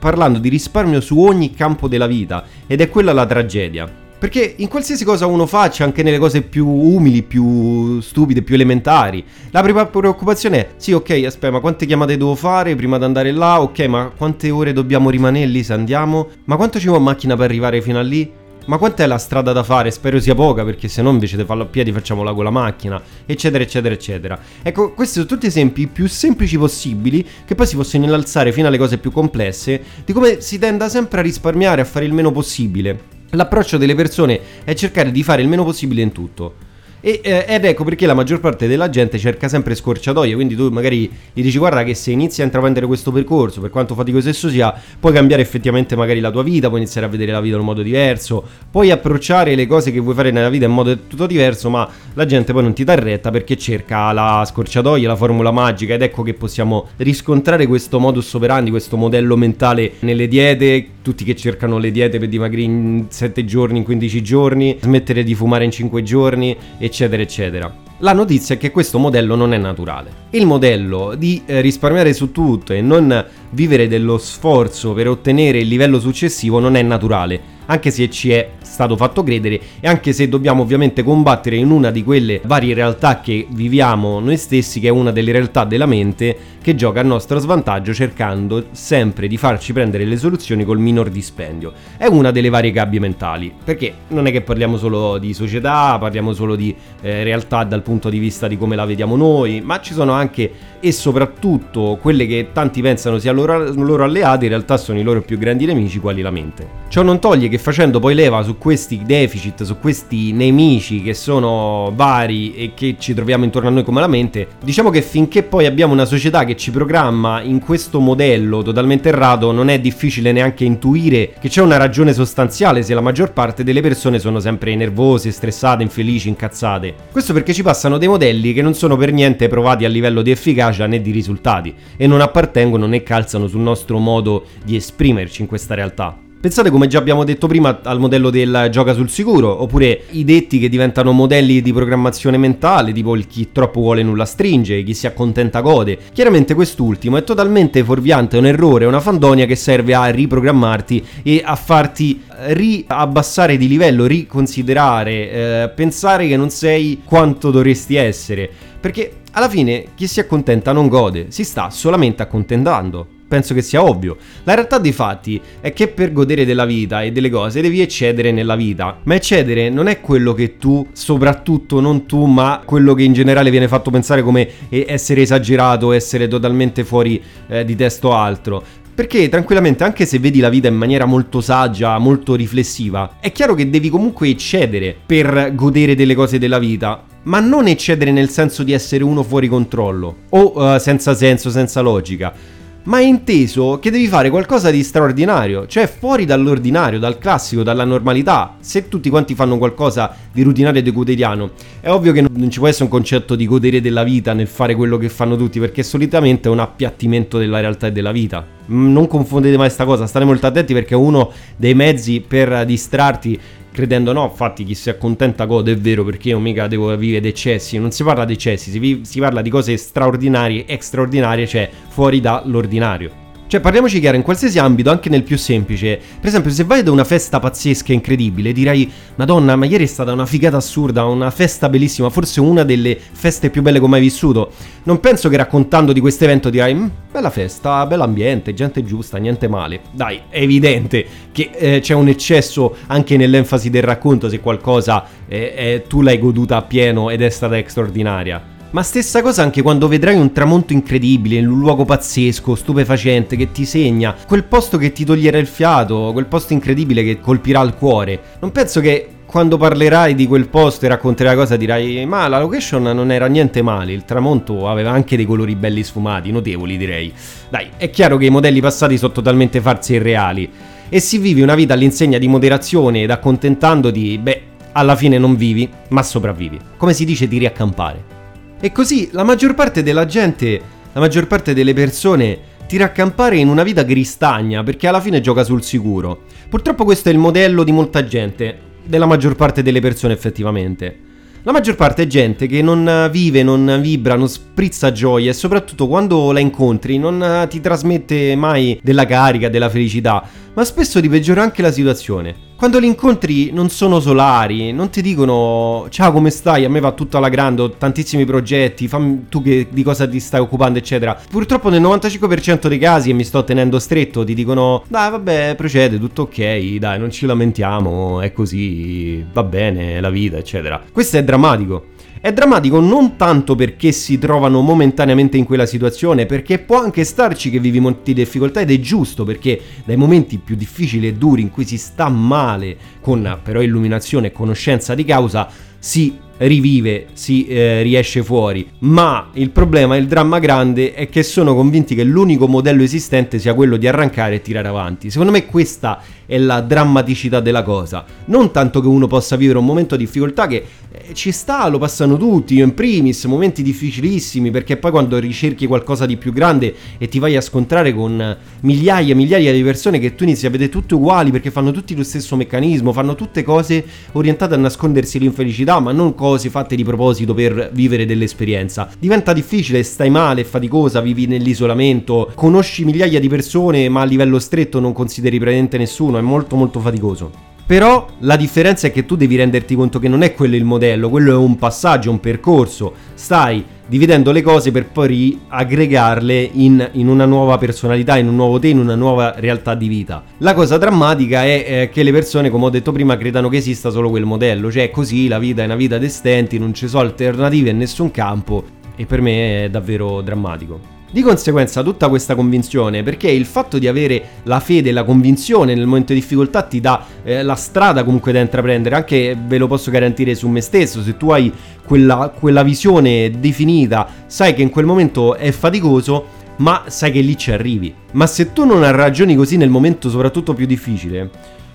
parlando 0.00 0.40
di 0.40 0.48
risparmio 0.48 1.00
su 1.00 1.16
ogni 1.20 1.54
campo 1.54 1.86
della 1.86 2.08
vita 2.08 2.44
ed 2.66 2.80
è 2.80 2.88
quella 2.88 3.12
la 3.12 3.24
tragedia. 3.24 3.88
Perché 4.18 4.54
in 4.56 4.66
qualsiasi 4.66 5.04
cosa 5.04 5.26
uno 5.26 5.46
faccia, 5.46 5.84
anche 5.84 6.02
nelle 6.02 6.18
cose 6.18 6.42
più 6.42 6.66
umili, 6.66 7.22
più 7.22 8.00
stupide, 8.00 8.42
più 8.42 8.56
elementari, 8.56 9.24
la 9.50 9.62
prima 9.62 9.86
preoccupazione 9.86 10.58
è: 10.58 10.68
sì, 10.76 10.90
ok, 10.90 11.22
aspetta, 11.24 11.52
ma 11.52 11.60
quante 11.60 11.86
chiamate 11.86 12.16
devo 12.16 12.34
fare 12.34 12.74
prima 12.74 12.98
di 12.98 13.04
andare 13.04 13.30
là? 13.30 13.60
Ok, 13.60 13.78
ma 13.86 14.10
quante 14.16 14.50
ore 14.50 14.72
dobbiamo 14.72 15.08
rimanere 15.08 15.46
lì 15.46 15.62
se 15.62 15.72
andiamo? 15.72 16.26
Ma 16.46 16.56
quanto 16.56 16.80
ci 16.80 16.88
vuole 16.88 17.04
macchina 17.04 17.36
per 17.36 17.44
arrivare 17.44 17.80
fino 17.80 18.00
a 18.00 18.02
lì? 18.02 18.46
Ma 18.68 18.76
quant'è 18.76 19.06
la 19.06 19.16
strada 19.16 19.52
da 19.52 19.62
fare? 19.62 19.90
Spero 19.90 20.20
sia 20.20 20.34
poca 20.34 20.62
perché 20.62 20.88
se 20.88 21.00
no 21.00 21.10
invece 21.10 21.38
di 21.38 21.44
farlo 21.44 21.62
a 21.62 21.66
piedi 21.66 21.90
facciamola 21.90 22.34
con 22.34 22.44
la 22.44 22.50
macchina, 22.50 23.02
eccetera, 23.24 23.64
eccetera, 23.64 23.94
eccetera. 23.94 24.38
Ecco, 24.62 24.92
questi 24.92 25.14
sono 25.14 25.26
tutti 25.26 25.46
esempi 25.46 25.86
più 25.86 26.06
semplici 26.06 26.58
possibili 26.58 27.26
che 27.46 27.54
poi 27.54 27.66
si 27.66 27.76
possono 27.76 28.04
innalzare 28.04 28.52
fino 28.52 28.68
alle 28.68 28.76
cose 28.76 28.98
più 28.98 29.10
complesse 29.10 29.82
di 30.04 30.12
come 30.12 30.42
si 30.42 30.58
tenda 30.58 30.90
sempre 30.90 31.20
a 31.20 31.22
risparmiare, 31.22 31.80
a 31.80 31.86
fare 31.86 32.04
il 32.04 32.12
meno 32.12 32.30
possibile. 32.30 33.16
L'approccio 33.30 33.78
delle 33.78 33.94
persone 33.94 34.38
è 34.64 34.74
cercare 34.74 35.10
di 35.10 35.22
fare 35.22 35.40
il 35.40 35.48
meno 35.48 35.64
possibile 35.64 36.02
in 36.02 36.12
tutto. 36.12 36.67
E, 37.08 37.20
eh, 37.22 37.46
ed 37.48 37.64
ecco 37.64 37.84
perché 37.84 38.04
la 38.04 38.12
maggior 38.12 38.38
parte 38.38 38.68
della 38.68 38.90
gente 38.90 39.18
cerca 39.18 39.48
sempre 39.48 39.74
scorciatoie, 39.74 40.34
quindi 40.34 40.54
tu 40.54 40.68
magari 40.68 41.10
gli 41.32 41.40
dici 41.40 41.56
guarda 41.56 41.82
che 41.82 41.94
se 41.94 42.10
inizi 42.10 42.42
a 42.42 42.44
intraprendere 42.44 42.84
questo 42.84 43.10
percorso, 43.10 43.62
per 43.62 43.70
quanto 43.70 43.94
faticoso 43.94 44.28
esso 44.28 44.50
sia, 44.50 44.74
puoi 45.00 45.14
cambiare 45.14 45.40
effettivamente 45.40 45.96
magari 45.96 46.20
la 46.20 46.30
tua 46.30 46.42
vita, 46.42 46.68
puoi 46.68 46.80
iniziare 46.80 47.06
a 47.06 47.08
vedere 47.08 47.32
la 47.32 47.40
vita 47.40 47.54
in 47.54 47.60
un 47.60 47.66
modo 47.66 47.80
diverso, 47.80 48.44
puoi 48.70 48.90
approcciare 48.90 49.54
le 49.54 49.66
cose 49.66 49.90
che 49.90 50.00
vuoi 50.00 50.14
fare 50.14 50.30
nella 50.32 50.50
vita 50.50 50.66
in 50.66 50.72
modo 50.72 50.94
tutto 51.06 51.26
diverso, 51.26 51.70
ma 51.70 51.88
la 52.12 52.26
gente 52.26 52.52
poi 52.52 52.62
non 52.62 52.74
ti 52.74 52.84
dà 52.84 52.94
retta 52.94 53.30
perché 53.30 53.56
cerca 53.56 54.12
la 54.12 54.44
scorciatoia, 54.44 55.08
la 55.08 55.16
formula 55.16 55.50
magica. 55.50 55.94
Ed 55.94 56.02
ecco 56.02 56.22
che 56.22 56.34
possiamo 56.34 56.88
riscontrare 56.98 57.66
questo 57.66 57.98
modus 57.98 58.34
operandi, 58.34 58.68
questo 58.68 58.98
modello 58.98 59.34
mentale 59.34 59.92
nelle 60.00 60.28
diete, 60.28 60.88
tutti 61.08 61.24
che 61.24 61.34
cercano 61.34 61.78
le 61.78 61.90
diete 61.90 62.18
per 62.18 62.28
dimagrire 62.28 62.70
in 62.70 63.06
7 63.08 63.46
giorni, 63.46 63.78
in 63.78 63.84
15 63.84 64.22
giorni, 64.22 64.76
smettere 64.78 65.24
di 65.24 65.34
fumare 65.34 65.64
in 65.64 65.70
5 65.70 66.02
giorni 66.02 66.54
eccetera, 66.76 67.22
eccetera. 67.22 67.74
La 68.00 68.12
notizia 68.12 68.56
è 68.56 68.58
che 68.58 68.70
questo 68.70 68.98
modello 68.98 69.34
non 69.34 69.54
è 69.54 69.56
naturale. 69.56 70.10
Il 70.30 70.44
modello 70.44 71.14
di 71.16 71.42
eh, 71.46 71.62
risparmiare 71.62 72.12
su 72.12 72.30
tutto 72.30 72.74
e 72.74 72.82
non 72.82 73.24
vivere 73.50 73.88
dello 73.88 74.18
sforzo 74.18 74.92
per 74.92 75.08
ottenere 75.08 75.60
il 75.60 75.68
livello 75.68 75.98
successivo 75.98 76.60
non 76.60 76.76
è 76.76 76.82
naturale 76.82 77.56
anche 77.70 77.90
se 77.90 78.08
ci 78.10 78.30
è 78.30 78.50
stato 78.78 78.96
fatto 78.96 79.24
credere 79.24 79.60
e 79.80 79.88
anche 79.88 80.12
se 80.12 80.28
dobbiamo 80.28 80.62
ovviamente 80.62 81.02
combattere 81.02 81.56
in 81.56 81.72
una 81.72 81.90
di 81.90 82.04
quelle 82.04 82.40
varie 82.44 82.74
realtà 82.74 83.20
che 83.20 83.48
viviamo 83.50 84.20
noi 84.20 84.36
stessi, 84.36 84.78
che 84.78 84.86
è 84.86 84.90
una 84.90 85.10
delle 85.10 85.32
realtà 85.32 85.64
della 85.64 85.86
mente 85.86 86.36
che 86.62 86.76
gioca 86.76 87.00
a 87.00 87.02
nostro 87.02 87.40
svantaggio 87.40 87.92
cercando 87.92 88.66
sempre 88.72 89.26
di 89.26 89.36
farci 89.36 89.72
prendere 89.72 90.04
le 90.04 90.16
soluzioni 90.16 90.64
col 90.64 90.78
minor 90.78 91.08
dispendio. 91.08 91.72
È 91.96 92.06
una 92.06 92.30
delle 92.30 92.50
varie 92.50 92.70
gabbie 92.70 93.00
mentali, 93.00 93.52
perché 93.64 93.94
non 94.08 94.26
è 94.26 94.30
che 94.30 94.42
parliamo 94.42 94.76
solo 94.76 95.18
di 95.18 95.32
società, 95.32 95.96
parliamo 95.98 96.32
solo 96.32 96.54
di 96.54 96.74
eh, 97.00 97.24
realtà 97.24 97.64
dal 97.64 97.82
punto 97.82 98.08
di 98.08 98.18
vista 98.18 98.46
di 98.46 98.58
come 98.58 98.76
la 98.76 98.84
vediamo 98.84 99.16
noi, 99.16 99.60
ma 99.60 99.80
ci 99.80 99.92
sono 99.92 100.12
anche 100.12 100.52
e 100.78 100.92
soprattutto 100.92 101.98
quelle 102.00 102.26
che 102.26 102.50
tanti 102.52 102.80
pensano 102.80 103.18
siano 103.18 103.44
loro, 103.44 103.72
loro 103.72 104.04
alleati, 104.04 104.44
in 104.44 104.50
realtà 104.50 104.76
sono 104.76 104.98
i 104.98 105.02
loro 105.02 105.22
più 105.22 105.38
grandi 105.38 105.64
nemici, 105.64 105.98
quali 105.98 106.22
la 106.22 106.30
mente. 106.30 106.86
Ciò 106.88 107.02
non 107.02 107.18
toglie 107.18 107.48
che 107.48 107.58
facendo 107.58 107.98
poi 107.98 108.14
leva 108.14 108.42
su 108.42 108.58
questi 108.68 109.00
deficit, 109.02 109.62
su 109.62 109.78
questi 109.78 110.30
nemici 110.32 111.00
che 111.00 111.14
sono 111.14 111.90
vari 111.94 112.54
e 112.54 112.72
che 112.74 112.96
ci 112.98 113.14
troviamo 113.14 113.44
intorno 113.44 113.70
a 113.70 113.72
noi 113.72 113.82
come 113.82 114.00
la 114.00 114.06
mente, 114.06 114.46
diciamo 114.62 114.90
che 114.90 115.00
finché 115.00 115.42
poi 115.42 115.64
abbiamo 115.64 115.94
una 115.94 116.04
società 116.04 116.44
che 116.44 116.54
ci 116.54 116.70
programma 116.70 117.40
in 117.40 117.60
questo 117.60 117.98
modello 117.98 118.60
totalmente 118.60 119.08
errato, 119.08 119.52
non 119.52 119.70
è 119.70 119.80
difficile 119.80 120.32
neanche 120.32 120.66
intuire 120.66 121.32
che 121.40 121.48
c'è 121.48 121.62
una 121.62 121.78
ragione 121.78 122.12
sostanziale 122.12 122.82
se 122.82 122.92
la 122.92 123.00
maggior 123.00 123.32
parte 123.32 123.64
delle 123.64 123.80
persone 123.80 124.18
sono 124.18 124.38
sempre 124.38 124.76
nervose, 124.76 125.32
stressate, 125.32 125.82
infelici, 125.82 126.28
incazzate. 126.28 126.94
Questo 127.10 127.32
perché 127.32 127.54
ci 127.54 127.62
passano 127.62 127.96
dei 127.96 128.08
modelli 128.08 128.52
che 128.52 128.60
non 128.60 128.74
sono 128.74 128.98
per 128.98 129.12
niente 129.12 129.48
provati 129.48 129.86
a 129.86 129.88
livello 129.88 130.20
di 130.20 130.30
efficacia 130.30 130.84
né 130.84 131.00
di 131.00 131.10
risultati 131.10 131.74
e 131.96 132.06
non 132.06 132.20
appartengono 132.20 132.84
né 132.84 133.02
calzano 133.02 133.46
sul 133.46 133.60
nostro 133.60 133.96
modo 133.96 134.44
di 134.62 134.76
esprimerci 134.76 135.40
in 135.40 135.48
questa 135.48 135.72
realtà. 135.72 136.27
Pensate 136.40 136.70
come 136.70 136.86
già 136.86 136.98
abbiamo 136.98 137.24
detto 137.24 137.48
prima 137.48 137.80
al 137.82 137.98
modello 137.98 138.30
del 138.30 138.68
gioca 138.70 138.94
sul 138.94 139.10
sicuro, 139.10 139.60
oppure 139.60 140.02
i 140.10 140.22
detti 140.22 140.60
che 140.60 140.68
diventano 140.68 141.10
modelli 141.10 141.60
di 141.60 141.72
programmazione 141.72 142.36
mentale, 142.36 142.92
tipo 142.92 143.16
il 143.16 143.26
chi 143.26 143.48
troppo 143.50 143.80
vuole 143.80 144.04
nulla 144.04 144.24
stringe, 144.24 144.84
chi 144.84 144.94
si 144.94 145.08
accontenta 145.08 145.60
gode. 145.60 145.98
Chiaramente 146.12 146.54
quest'ultimo 146.54 147.16
è 147.16 147.24
totalmente 147.24 147.82
fuorviante, 147.82 148.36
è 148.36 148.38
un 148.38 148.46
errore, 148.46 148.84
è 148.84 148.88
una 148.88 149.00
fandonia 149.00 149.46
che 149.46 149.56
serve 149.56 149.96
a 149.96 150.06
riprogrammarti 150.06 151.04
e 151.24 151.42
a 151.44 151.56
farti 151.56 152.22
riabbassare 152.28 153.56
di 153.56 153.66
livello, 153.66 154.06
riconsiderare, 154.06 155.30
eh, 155.30 155.72
pensare 155.74 156.28
che 156.28 156.36
non 156.36 156.50
sei 156.50 157.00
quanto 157.04 157.50
dovresti 157.50 157.96
essere. 157.96 158.48
Perché 158.78 159.22
alla 159.32 159.48
fine 159.48 159.86
chi 159.96 160.06
si 160.06 160.20
accontenta 160.20 160.70
non 160.70 160.86
gode, 160.86 161.26
si 161.30 161.42
sta 161.42 161.68
solamente 161.70 162.22
accontentando 162.22 163.16
penso 163.28 163.54
che 163.54 163.62
sia 163.62 163.84
ovvio. 163.84 164.16
La 164.44 164.54
realtà 164.54 164.78
dei 164.78 164.92
fatti 164.92 165.40
è 165.60 165.72
che 165.72 165.88
per 165.88 166.12
godere 166.12 166.44
della 166.44 166.64
vita 166.64 167.02
e 167.02 167.12
delle 167.12 167.30
cose 167.30 167.60
devi 167.60 167.80
eccedere 167.80 168.32
nella 168.32 168.56
vita. 168.56 168.98
Ma 169.04 169.14
eccedere 169.14 169.68
non 169.68 169.86
è 169.86 170.00
quello 170.00 170.32
che 170.32 170.56
tu, 170.56 170.88
soprattutto 170.92 171.80
non 171.80 172.06
tu, 172.06 172.24
ma 172.24 172.62
quello 172.64 172.94
che 172.94 173.02
in 173.02 173.12
generale 173.12 173.50
viene 173.50 173.68
fatto 173.68 173.90
pensare 173.90 174.22
come 174.22 174.48
essere 174.70 175.22
esagerato, 175.22 175.92
essere 175.92 176.26
totalmente 176.26 176.84
fuori 176.84 177.22
eh, 177.48 177.64
di 177.64 177.76
testo 177.76 178.14
altro. 178.14 178.64
Perché 178.98 179.28
tranquillamente, 179.28 179.84
anche 179.84 180.06
se 180.06 180.18
vedi 180.18 180.40
la 180.40 180.48
vita 180.48 180.66
in 180.66 180.74
maniera 180.74 181.04
molto 181.04 181.40
saggia, 181.40 181.96
molto 181.98 182.34
riflessiva, 182.34 183.18
è 183.20 183.30
chiaro 183.30 183.54
che 183.54 183.70
devi 183.70 183.90
comunque 183.90 184.26
eccedere 184.26 184.96
per 185.06 185.52
godere 185.54 185.94
delle 185.94 186.16
cose 186.16 186.38
della 186.38 186.58
vita. 186.58 187.04
Ma 187.22 187.38
non 187.38 187.68
eccedere 187.68 188.10
nel 188.10 188.30
senso 188.30 188.64
di 188.64 188.72
essere 188.72 189.04
uno 189.04 189.22
fuori 189.22 189.46
controllo 189.46 190.16
o 190.30 190.52
uh, 190.52 190.78
senza 190.78 191.14
senso, 191.14 191.50
senza 191.50 191.80
logica 191.80 192.56
ma 192.88 193.00
è 193.00 193.02
inteso 193.02 193.78
che 193.78 193.90
devi 193.90 194.08
fare 194.08 194.30
qualcosa 194.30 194.70
di 194.70 194.82
straordinario, 194.82 195.66
cioè 195.66 195.86
fuori 195.86 196.24
dall'ordinario, 196.24 196.98
dal 196.98 197.18
classico, 197.18 197.62
dalla 197.62 197.84
normalità. 197.84 198.56
Se 198.60 198.88
tutti 198.88 199.10
quanti 199.10 199.34
fanno 199.34 199.58
qualcosa 199.58 200.14
di 200.32 200.42
rutinario 200.42 200.80
e 200.80 200.82
di 200.82 200.90
quotidiano, 200.90 201.50
è 201.80 201.90
ovvio 201.90 202.12
che 202.12 202.22
non 202.22 202.50
ci 202.50 202.58
può 202.58 202.66
essere 202.66 202.84
un 202.84 202.90
concetto 202.90 203.34
di 203.34 203.46
godere 203.46 203.82
della 203.82 204.04
vita 204.04 204.32
nel 204.32 204.46
fare 204.46 204.74
quello 204.74 204.96
che 204.96 205.10
fanno 205.10 205.36
tutti, 205.36 205.60
perché 205.60 205.82
solitamente 205.82 206.48
è 206.48 206.50
un 206.50 206.60
appiattimento 206.60 207.36
della 207.36 207.60
realtà 207.60 207.88
e 207.88 207.92
della 207.92 208.10
vita. 208.10 208.44
Mm, 208.72 208.90
non 208.90 209.06
confondete 209.06 209.56
mai 209.58 209.66
questa 209.66 209.84
cosa, 209.84 210.06
state 210.06 210.24
molto 210.24 210.46
attenti 210.46 210.72
perché 210.72 210.94
è 210.94 210.98
uno 210.98 211.30
dei 211.56 211.74
mezzi 211.74 212.24
per 212.26 212.64
distrarti 212.64 213.38
credendo 213.78 214.12
no, 214.12 214.24
infatti 214.24 214.64
chi 214.64 214.74
si 214.74 214.90
accontenta 214.90 215.44
gode, 215.44 215.70
è 215.70 215.76
vero, 215.76 216.02
perché 216.02 216.30
io 216.30 216.40
mica 216.40 216.66
devo 216.66 216.96
vivere 216.96 217.20
di 217.20 217.28
eccessi, 217.28 217.78
non 217.78 217.92
si 217.92 218.02
parla 218.02 218.24
di 218.24 218.32
eccessi, 218.32 218.72
si, 218.72 218.80
vi- 218.80 219.04
si 219.04 219.20
parla 219.20 219.40
di 219.40 219.50
cose 219.50 219.76
straordinarie, 219.76 220.66
extraordinarie, 220.66 221.46
cioè 221.46 221.70
fuori 221.86 222.20
dall'ordinario. 222.20 223.27
Cioè, 223.48 223.60
parliamoci 223.60 223.98
chiaro, 223.98 224.18
in 224.18 224.22
qualsiasi 224.22 224.58
ambito, 224.58 224.90
anche 224.90 225.08
nel 225.08 225.22
più 225.22 225.38
semplice. 225.38 225.96
Per 225.96 226.28
esempio, 226.28 226.50
se 226.50 226.64
vai 226.64 226.82
da 226.82 226.90
una 226.90 227.04
festa 227.04 227.38
pazzesca 227.38 227.92
e 227.92 227.94
incredibile, 227.94 228.52
dirai: 228.52 228.92
Madonna, 229.14 229.56
ma 229.56 229.64
ieri 229.64 229.84
è 229.84 229.86
stata 229.86 230.12
una 230.12 230.26
figata 230.26 230.58
assurda, 230.58 231.06
una 231.06 231.30
festa 231.30 231.70
bellissima, 231.70 232.10
forse 232.10 232.40
una 232.40 232.62
delle 232.62 232.98
feste 232.98 233.48
più 233.48 233.62
belle 233.62 233.78
che 233.78 233.84
ho 233.86 233.88
mai 233.88 234.02
vissuto. 234.02 234.52
Non 234.82 235.00
penso 235.00 235.30
che 235.30 235.38
raccontando 235.38 235.94
di 235.94 236.00
questo 236.00 236.24
evento 236.24 236.50
dirai: 236.50 236.74
mm, 236.74 236.86
Bella 237.10 237.30
festa, 237.30 237.86
bell'ambiente, 237.86 238.52
gente 238.52 238.84
giusta, 238.84 239.16
niente 239.16 239.48
male. 239.48 239.80
Dai, 239.92 240.20
è 240.28 240.42
evidente 240.42 241.06
che 241.32 241.48
eh, 241.54 241.80
c'è 241.80 241.94
un 241.94 242.08
eccesso 242.08 242.76
anche 242.88 243.16
nell'enfasi 243.16 243.70
del 243.70 243.82
racconto 243.82 244.28
se 244.28 244.40
qualcosa 244.40 245.06
eh, 245.26 245.54
eh, 245.56 245.84
tu 245.88 246.02
l'hai 246.02 246.18
goduta 246.18 246.58
a 246.58 246.62
pieno 246.62 247.08
ed 247.08 247.22
è 247.22 247.30
stata 247.30 247.58
straordinaria. 247.64 248.56
Ma 248.70 248.82
stessa 248.82 249.22
cosa 249.22 249.42
anche 249.42 249.62
quando 249.62 249.88
vedrai 249.88 250.16
un 250.16 250.30
tramonto 250.30 250.74
incredibile 250.74 251.36
in 251.36 251.48
un 251.48 251.58
luogo 251.58 251.86
pazzesco, 251.86 252.54
stupefacente, 252.54 253.34
che 253.34 253.50
ti 253.50 253.64
segna, 253.64 254.14
quel 254.26 254.44
posto 254.44 254.76
che 254.76 254.92
ti 254.92 255.06
toglierà 255.06 255.38
il 255.38 255.46
fiato, 255.46 256.10
quel 256.12 256.26
posto 256.26 256.52
incredibile 256.52 257.02
che 257.02 257.18
colpirà 257.18 257.62
il 257.62 257.72
cuore. 257.72 258.20
Non 258.40 258.52
penso 258.52 258.80
che 258.82 259.08
quando 259.24 259.56
parlerai 259.56 260.14
di 260.14 260.26
quel 260.26 260.48
posto 260.48 260.84
e 260.84 260.88
racconterai 260.88 261.34
la 261.34 261.40
cosa 261.40 261.56
dirai 261.56 262.04
ma 262.04 262.28
la 262.28 262.38
location 262.38 262.82
non 262.82 263.10
era 263.10 263.26
niente 263.26 263.62
male, 263.62 263.94
il 263.94 264.04
tramonto 264.04 264.68
aveva 264.68 264.90
anche 264.90 265.16
dei 265.16 265.24
colori 265.24 265.54
belli 265.54 265.82
sfumati, 265.82 266.30
notevoli 266.30 266.76
direi. 266.76 267.10
Dai, 267.48 267.70
è 267.78 267.88
chiaro 267.88 268.18
che 268.18 268.26
i 268.26 268.30
modelli 268.30 268.60
passati 268.60 268.98
sono 268.98 269.12
totalmente 269.12 269.62
farsi 269.62 269.94
e 269.94 269.98
reali 269.98 270.50
e 270.90 271.00
si 271.00 271.16
vive 271.16 271.42
una 271.42 271.54
vita 271.54 271.72
all'insegna 271.72 272.18
di 272.18 272.28
moderazione 272.28 273.02
ed 273.02 273.10
accontentandoti, 273.10 274.18
beh, 274.18 274.42
alla 274.72 274.94
fine 274.94 275.16
non 275.16 275.36
vivi, 275.36 275.66
ma 275.88 276.02
sopravvivi. 276.02 276.58
Come 276.76 276.92
si 276.92 277.06
dice 277.06 277.26
di 277.26 277.38
riaccampare. 277.38 278.17
E 278.60 278.72
così 278.72 279.08
la 279.12 279.22
maggior 279.22 279.54
parte 279.54 279.84
della 279.84 280.04
gente, 280.04 280.60
la 280.92 280.98
maggior 280.98 281.28
parte 281.28 281.54
delle 281.54 281.74
persone 281.74 282.38
tira 282.66 282.86
a 282.86 282.90
campare 282.90 283.36
in 283.36 283.46
una 283.46 283.62
vita 283.62 283.84
gristagna 283.84 284.64
perché 284.64 284.88
alla 284.88 285.00
fine 285.00 285.20
gioca 285.20 285.44
sul 285.44 285.62
sicuro. 285.62 286.22
Purtroppo 286.48 286.84
questo 286.84 287.08
è 287.08 287.12
il 287.12 287.18
modello 287.18 287.62
di 287.62 287.70
molta 287.70 288.04
gente, 288.04 288.58
della 288.84 289.06
maggior 289.06 289.36
parte 289.36 289.62
delle 289.62 289.80
persone 289.80 290.12
effettivamente. 290.12 291.06
La 291.44 291.52
maggior 291.52 291.76
parte 291.76 292.02
è 292.02 292.06
gente 292.08 292.48
che 292.48 292.60
non 292.60 293.08
vive, 293.12 293.44
non 293.44 293.78
vibra, 293.80 294.16
non 294.16 294.28
sprizza 294.28 294.90
gioia 294.90 295.30
e 295.30 295.34
soprattutto 295.34 295.86
quando 295.86 296.32
la 296.32 296.40
incontri 296.40 296.98
non 296.98 297.46
ti 297.48 297.60
trasmette 297.60 298.34
mai 298.34 298.80
della 298.82 299.06
carica, 299.06 299.48
della 299.48 299.70
felicità, 299.70 300.28
ma 300.52 300.64
spesso 300.64 301.00
ti 301.00 301.08
peggiora 301.08 301.42
anche 301.42 301.62
la 301.62 301.70
situazione. 301.70 302.47
Quando 302.58 302.80
li 302.80 302.88
incontri 302.88 303.52
non 303.52 303.68
sono 303.68 304.00
solari, 304.00 304.72
non 304.72 304.90
ti 304.90 305.00
dicono 305.00 305.86
ciao 305.90 306.10
come 306.10 306.28
stai, 306.30 306.64
a 306.64 306.68
me 306.68 306.80
va 306.80 306.90
tutto 306.90 307.16
alla 307.16 307.28
grande, 307.28 307.62
ho 307.62 307.70
tantissimi 307.70 308.24
progetti, 308.24 308.88
fammi 308.88 309.26
tu 309.28 309.42
che, 309.42 309.68
di 309.70 309.84
cosa 309.84 310.08
ti 310.08 310.18
stai 310.18 310.40
occupando 310.40 310.76
eccetera. 310.76 311.16
Purtroppo 311.30 311.68
nel 311.68 311.80
95% 311.80 312.66
dei 312.66 312.78
casi, 312.78 313.10
e 313.10 313.12
mi 313.12 313.22
sto 313.22 313.44
tenendo 313.44 313.78
stretto, 313.78 314.24
ti 314.24 314.34
dicono 314.34 314.82
dai 314.88 315.08
vabbè 315.08 315.54
procede, 315.56 316.00
tutto 316.00 316.22
ok, 316.22 316.78
dai 316.78 316.98
non 316.98 317.12
ci 317.12 317.26
lamentiamo, 317.26 318.20
è 318.20 318.32
così, 318.32 319.24
va 319.32 319.44
bene 319.44 320.00
la 320.00 320.10
vita 320.10 320.36
eccetera. 320.36 320.82
Questo 320.90 321.16
è 321.16 321.22
drammatico. 321.22 321.84
È 322.20 322.32
drammatico 322.32 322.80
non 322.80 323.14
tanto 323.14 323.54
perché 323.54 323.92
si 323.92 324.18
trovano 324.18 324.60
momentaneamente 324.60 325.36
in 325.36 325.44
quella 325.44 325.66
situazione, 325.66 326.26
perché 326.26 326.58
può 326.58 326.80
anche 326.80 327.04
starci 327.04 327.48
che 327.48 327.60
vivi 327.60 327.78
molti 327.78 328.12
difficoltà 328.12 328.60
ed 328.60 328.72
è 328.72 328.80
giusto 328.80 329.22
perché 329.22 329.60
dai 329.84 329.96
momenti 329.96 330.38
più 330.38 330.56
difficili 330.56 331.06
e 331.06 331.12
duri 331.12 331.42
in 331.42 331.50
cui 331.50 331.64
si 331.64 331.78
sta 331.78 332.08
male, 332.08 332.76
con 333.00 333.38
però 333.40 333.62
illuminazione 333.62 334.28
e 334.28 334.32
conoscenza 334.32 334.96
di 334.96 335.04
causa, 335.04 335.48
si 335.78 336.26
rivive, 336.38 337.06
si 337.12 337.46
eh, 337.46 337.82
riesce 337.82 338.22
fuori. 338.22 338.68
Ma 338.80 339.30
il 339.34 339.50
problema, 339.50 339.96
il 339.96 340.06
dramma 340.06 340.38
grande 340.38 340.94
è 340.94 341.08
che 341.08 341.22
sono 341.22 341.54
convinti 341.54 341.94
che 341.94 342.04
l'unico 342.04 342.46
modello 342.46 342.82
esistente 342.82 343.38
sia 343.38 343.54
quello 343.54 343.76
di 343.76 343.86
arrancare 343.86 344.36
e 344.36 344.42
tirare 344.42 344.68
avanti. 344.68 345.10
Secondo 345.10 345.32
me 345.32 345.46
questa 345.46 346.00
è 346.26 346.38
la 346.38 346.60
drammaticità 346.60 347.40
della 347.40 347.62
cosa. 347.62 348.04
Non 348.26 348.50
tanto 348.50 348.80
che 348.80 348.86
uno 348.86 349.06
possa 349.06 349.36
vivere 349.36 349.58
un 349.58 349.64
momento 349.64 349.96
di 349.96 350.04
difficoltà 350.04 350.46
che 350.46 350.64
ci 351.12 351.32
sta, 351.32 351.66
lo 351.68 351.78
passano 351.78 352.16
tutti, 352.16 352.54
io 352.54 352.64
in 352.64 352.74
primis, 352.74 353.24
momenti 353.24 353.62
difficilissimi, 353.62 354.50
perché 354.50 354.76
poi 354.76 354.90
quando 354.90 355.18
ricerchi 355.18 355.66
qualcosa 355.66 356.06
di 356.06 356.16
più 356.16 356.32
grande 356.32 356.74
e 356.98 357.08
ti 357.08 357.18
vai 357.18 357.36
a 357.36 357.40
scontrare 357.40 357.94
con 357.94 358.36
migliaia 358.60 359.12
e 359.12 359.14
migliaia 359.14 359.52
di 359.52 359.62
persone 359.62 359.98
che 359.98 360.14
tu 360.14 360.24
inizi 360.24 360.46
a 360.46 360.50
vedere 360.50 360.70
tutte 360.70 360.94
uguali 360.94 361.30
perché 361.30 361.50
fanno 361.50 361.70
tutti 361.70 361.94
lo 361.94 362.04
stesso 362.04 362.36
meccanismo, 362.36 362.92
fanno 362.92 363.14
tutte 363.14 363.42
cose 363.42 363.84
orientate 364.12 364.54
a 364.54 364.58
nascondersi 364.58 365.18
l'infelicità, 365.18 365.80
ma 365.80 365.92
non 365.92 366.14
cose 366.14 366.50
fatte 366.50 366.76
di 366.76 366.84
proposito 366.84 367.34
per 367.34 367.70
vivere 367.72 368.06
dell'esperienza. 368.06 368.88
Diventa 368.98 369.32
difficile, 369.32 369.82
stai 369.82 370.10
male, 370.10 370.44
faticosa, 370.44 371.00
vivi 371.00 371.26
nell'isolamento, 371.26 372.30
conosci 372.34 372.84
migliaia 372.84 373.20
di 373.20 373.28
persone, 373.28 373.88
ma 373.88 374.02
a 374.02 374.04
livello 374.04 374.38
stretto 374.38 374.80
non 374.80 374.92
consideri 374.92 375.38
presente 375.38 375.78
nessuno, 375.78 376.18
è 376.18 376.22
molto 376.22 376.56
molto 376.56 376.80
faticoso. 376.80 377.48
Però 377.68 378.06
la 378.20 378.36
differenza 378.36 378.86
è 378.86 378.90
che 378.90 379.04
tu 379.04 379.14
devi 379.14 379.36
renderti 379.36 379.74
conto 379.74 379.98
che 379.98 380.08
non 380.08 380.22
è 380.22 380.32
quello 380.32 380.56
il 380.56 380.64
modello, 380.64 381.10
quello 381.10 381.32
è 381.32 381.36
un 381.36 381.56
passaggio, 381.56 382.10
un 382.10 382.18
percorso. 382.18 382.94
Stai 383.12 383.62
dividendo 383.86 384.32
le 384.32 384.40
cose 384.40 384.70
per 384.70 384.86
poi 384.86 385.38
aggregarle 385.48 386.48
in, 386.50 386.88
in, 386.92 387.08
una 387.08 387.26
nuova 387.26 387.58
personalità, 387.58 388.16
in 388.16 388.28
un 388.28 388.36
nuovo 388.36 388.58
te, 388.58 388.68
in 388.68 388.78
una 388.78 388.94
nuova 388.94 389.34
realtà 389.36 389.74
di 389.74 389.86
vita. 389.86 390.24
La 390.38 390.54
cosa 390.54 390.78
drammatica 390.78 391.44
è 391.44 391.64
eh, 391.68 391.90
che 391.90 392.02
le 392.02 392.10
persone, 392.10 392.48
come 392.48 392.64
ho 392.64 392.70
detto 392.70 392.90
prima, 392.90 393.18
credano 393.18 393.50
che 393.50 393.58
esista 393.58 393.90
solo 393.90 394.08
quel 394.08 394.24
modello, 394.24 394.72
cioè 394.72 394.90
così 394.90 395.28
la 395.28 395.38
vita 395.38 395.60
è 395.60 395.66
una 395.66 395.76
vita 395.76 395.98
d'estenti, 395.98 396.58
non 396.58 396.72
ci 396.72 396.88
sono 396.88 397.02
alternative 397.02 397.68
in 397.68 397.76
nessun 397.76 398.10
campo 398.10 398.64
e 398.96 399.04
per 399.04 399.20
me 399.20 399.64
è 399.64 399.68
davvero 399.68 400.22
drammatico. 400.22 400.97
Di 401.10 401.22
conseguenza 401.22 401.82
tutta 401.82 402.10
questa 402.10 402.34
convinzione, 402.34 403.02
perché 403.02 403.30
il 403.30 403.46
fatto 403.46 403.78
di 403.78 403.88
avere 403.88 404.22
la 404.42 404.60
fede, 404.60 404.92
la 404.92 405.04
convinzione 405.04 405.74
nel 405.74 405.86
momento 405.86 406.12
di 406.12 406.20
difficoltà 406.20 406.62
ti 406.64 406.80
dà 406.80 407.02
eh, 407.22 407.42
la 407.42 407.54
strada 407.54 408.04
comunque 408.04 408.30
da 408.30 408.40
intraprendere, 408.40 408.94
anche 408.94 409.34
ve 409.46 409.56
lo 409.56 409.66
posso 409.66 409.90
garantire 409.90 410.34
su 410.34 410.48
me 410.48 410.60
stesso, 410.60 411.02
se 411.02 411.16
tu 411.16 411.30
hai 411.30 411.50
quella, 411.82 412.30
quella 412.38 412.62
visione 412.62 413.30
definita, 413.30 414.06
sai 414.26 414.52
che 414.52 414.60
in 414.60 414.68
quel 414.68 414.84
momento 414.84 415.34
è 415.34 415.50
faticoso, 415.50 416.26
ma 416.56 416.84
sai 416.88 417.10
che 417.10 417.20
lì 417.20 417.38
ci 417.38 417.52
arrivi. 417.52 417.94
Ma 418.12 418.26
se 418.26 418.52
tu 418.52 418.66
non 418.66 418.90
ragioni 418.92 419.34
così 419.34 419.56
nel 419.56 419.70
momento 419.70 420.10
soprattutto 420.10 420.52
più 420.52 420.66
difficile, 420.66 421.30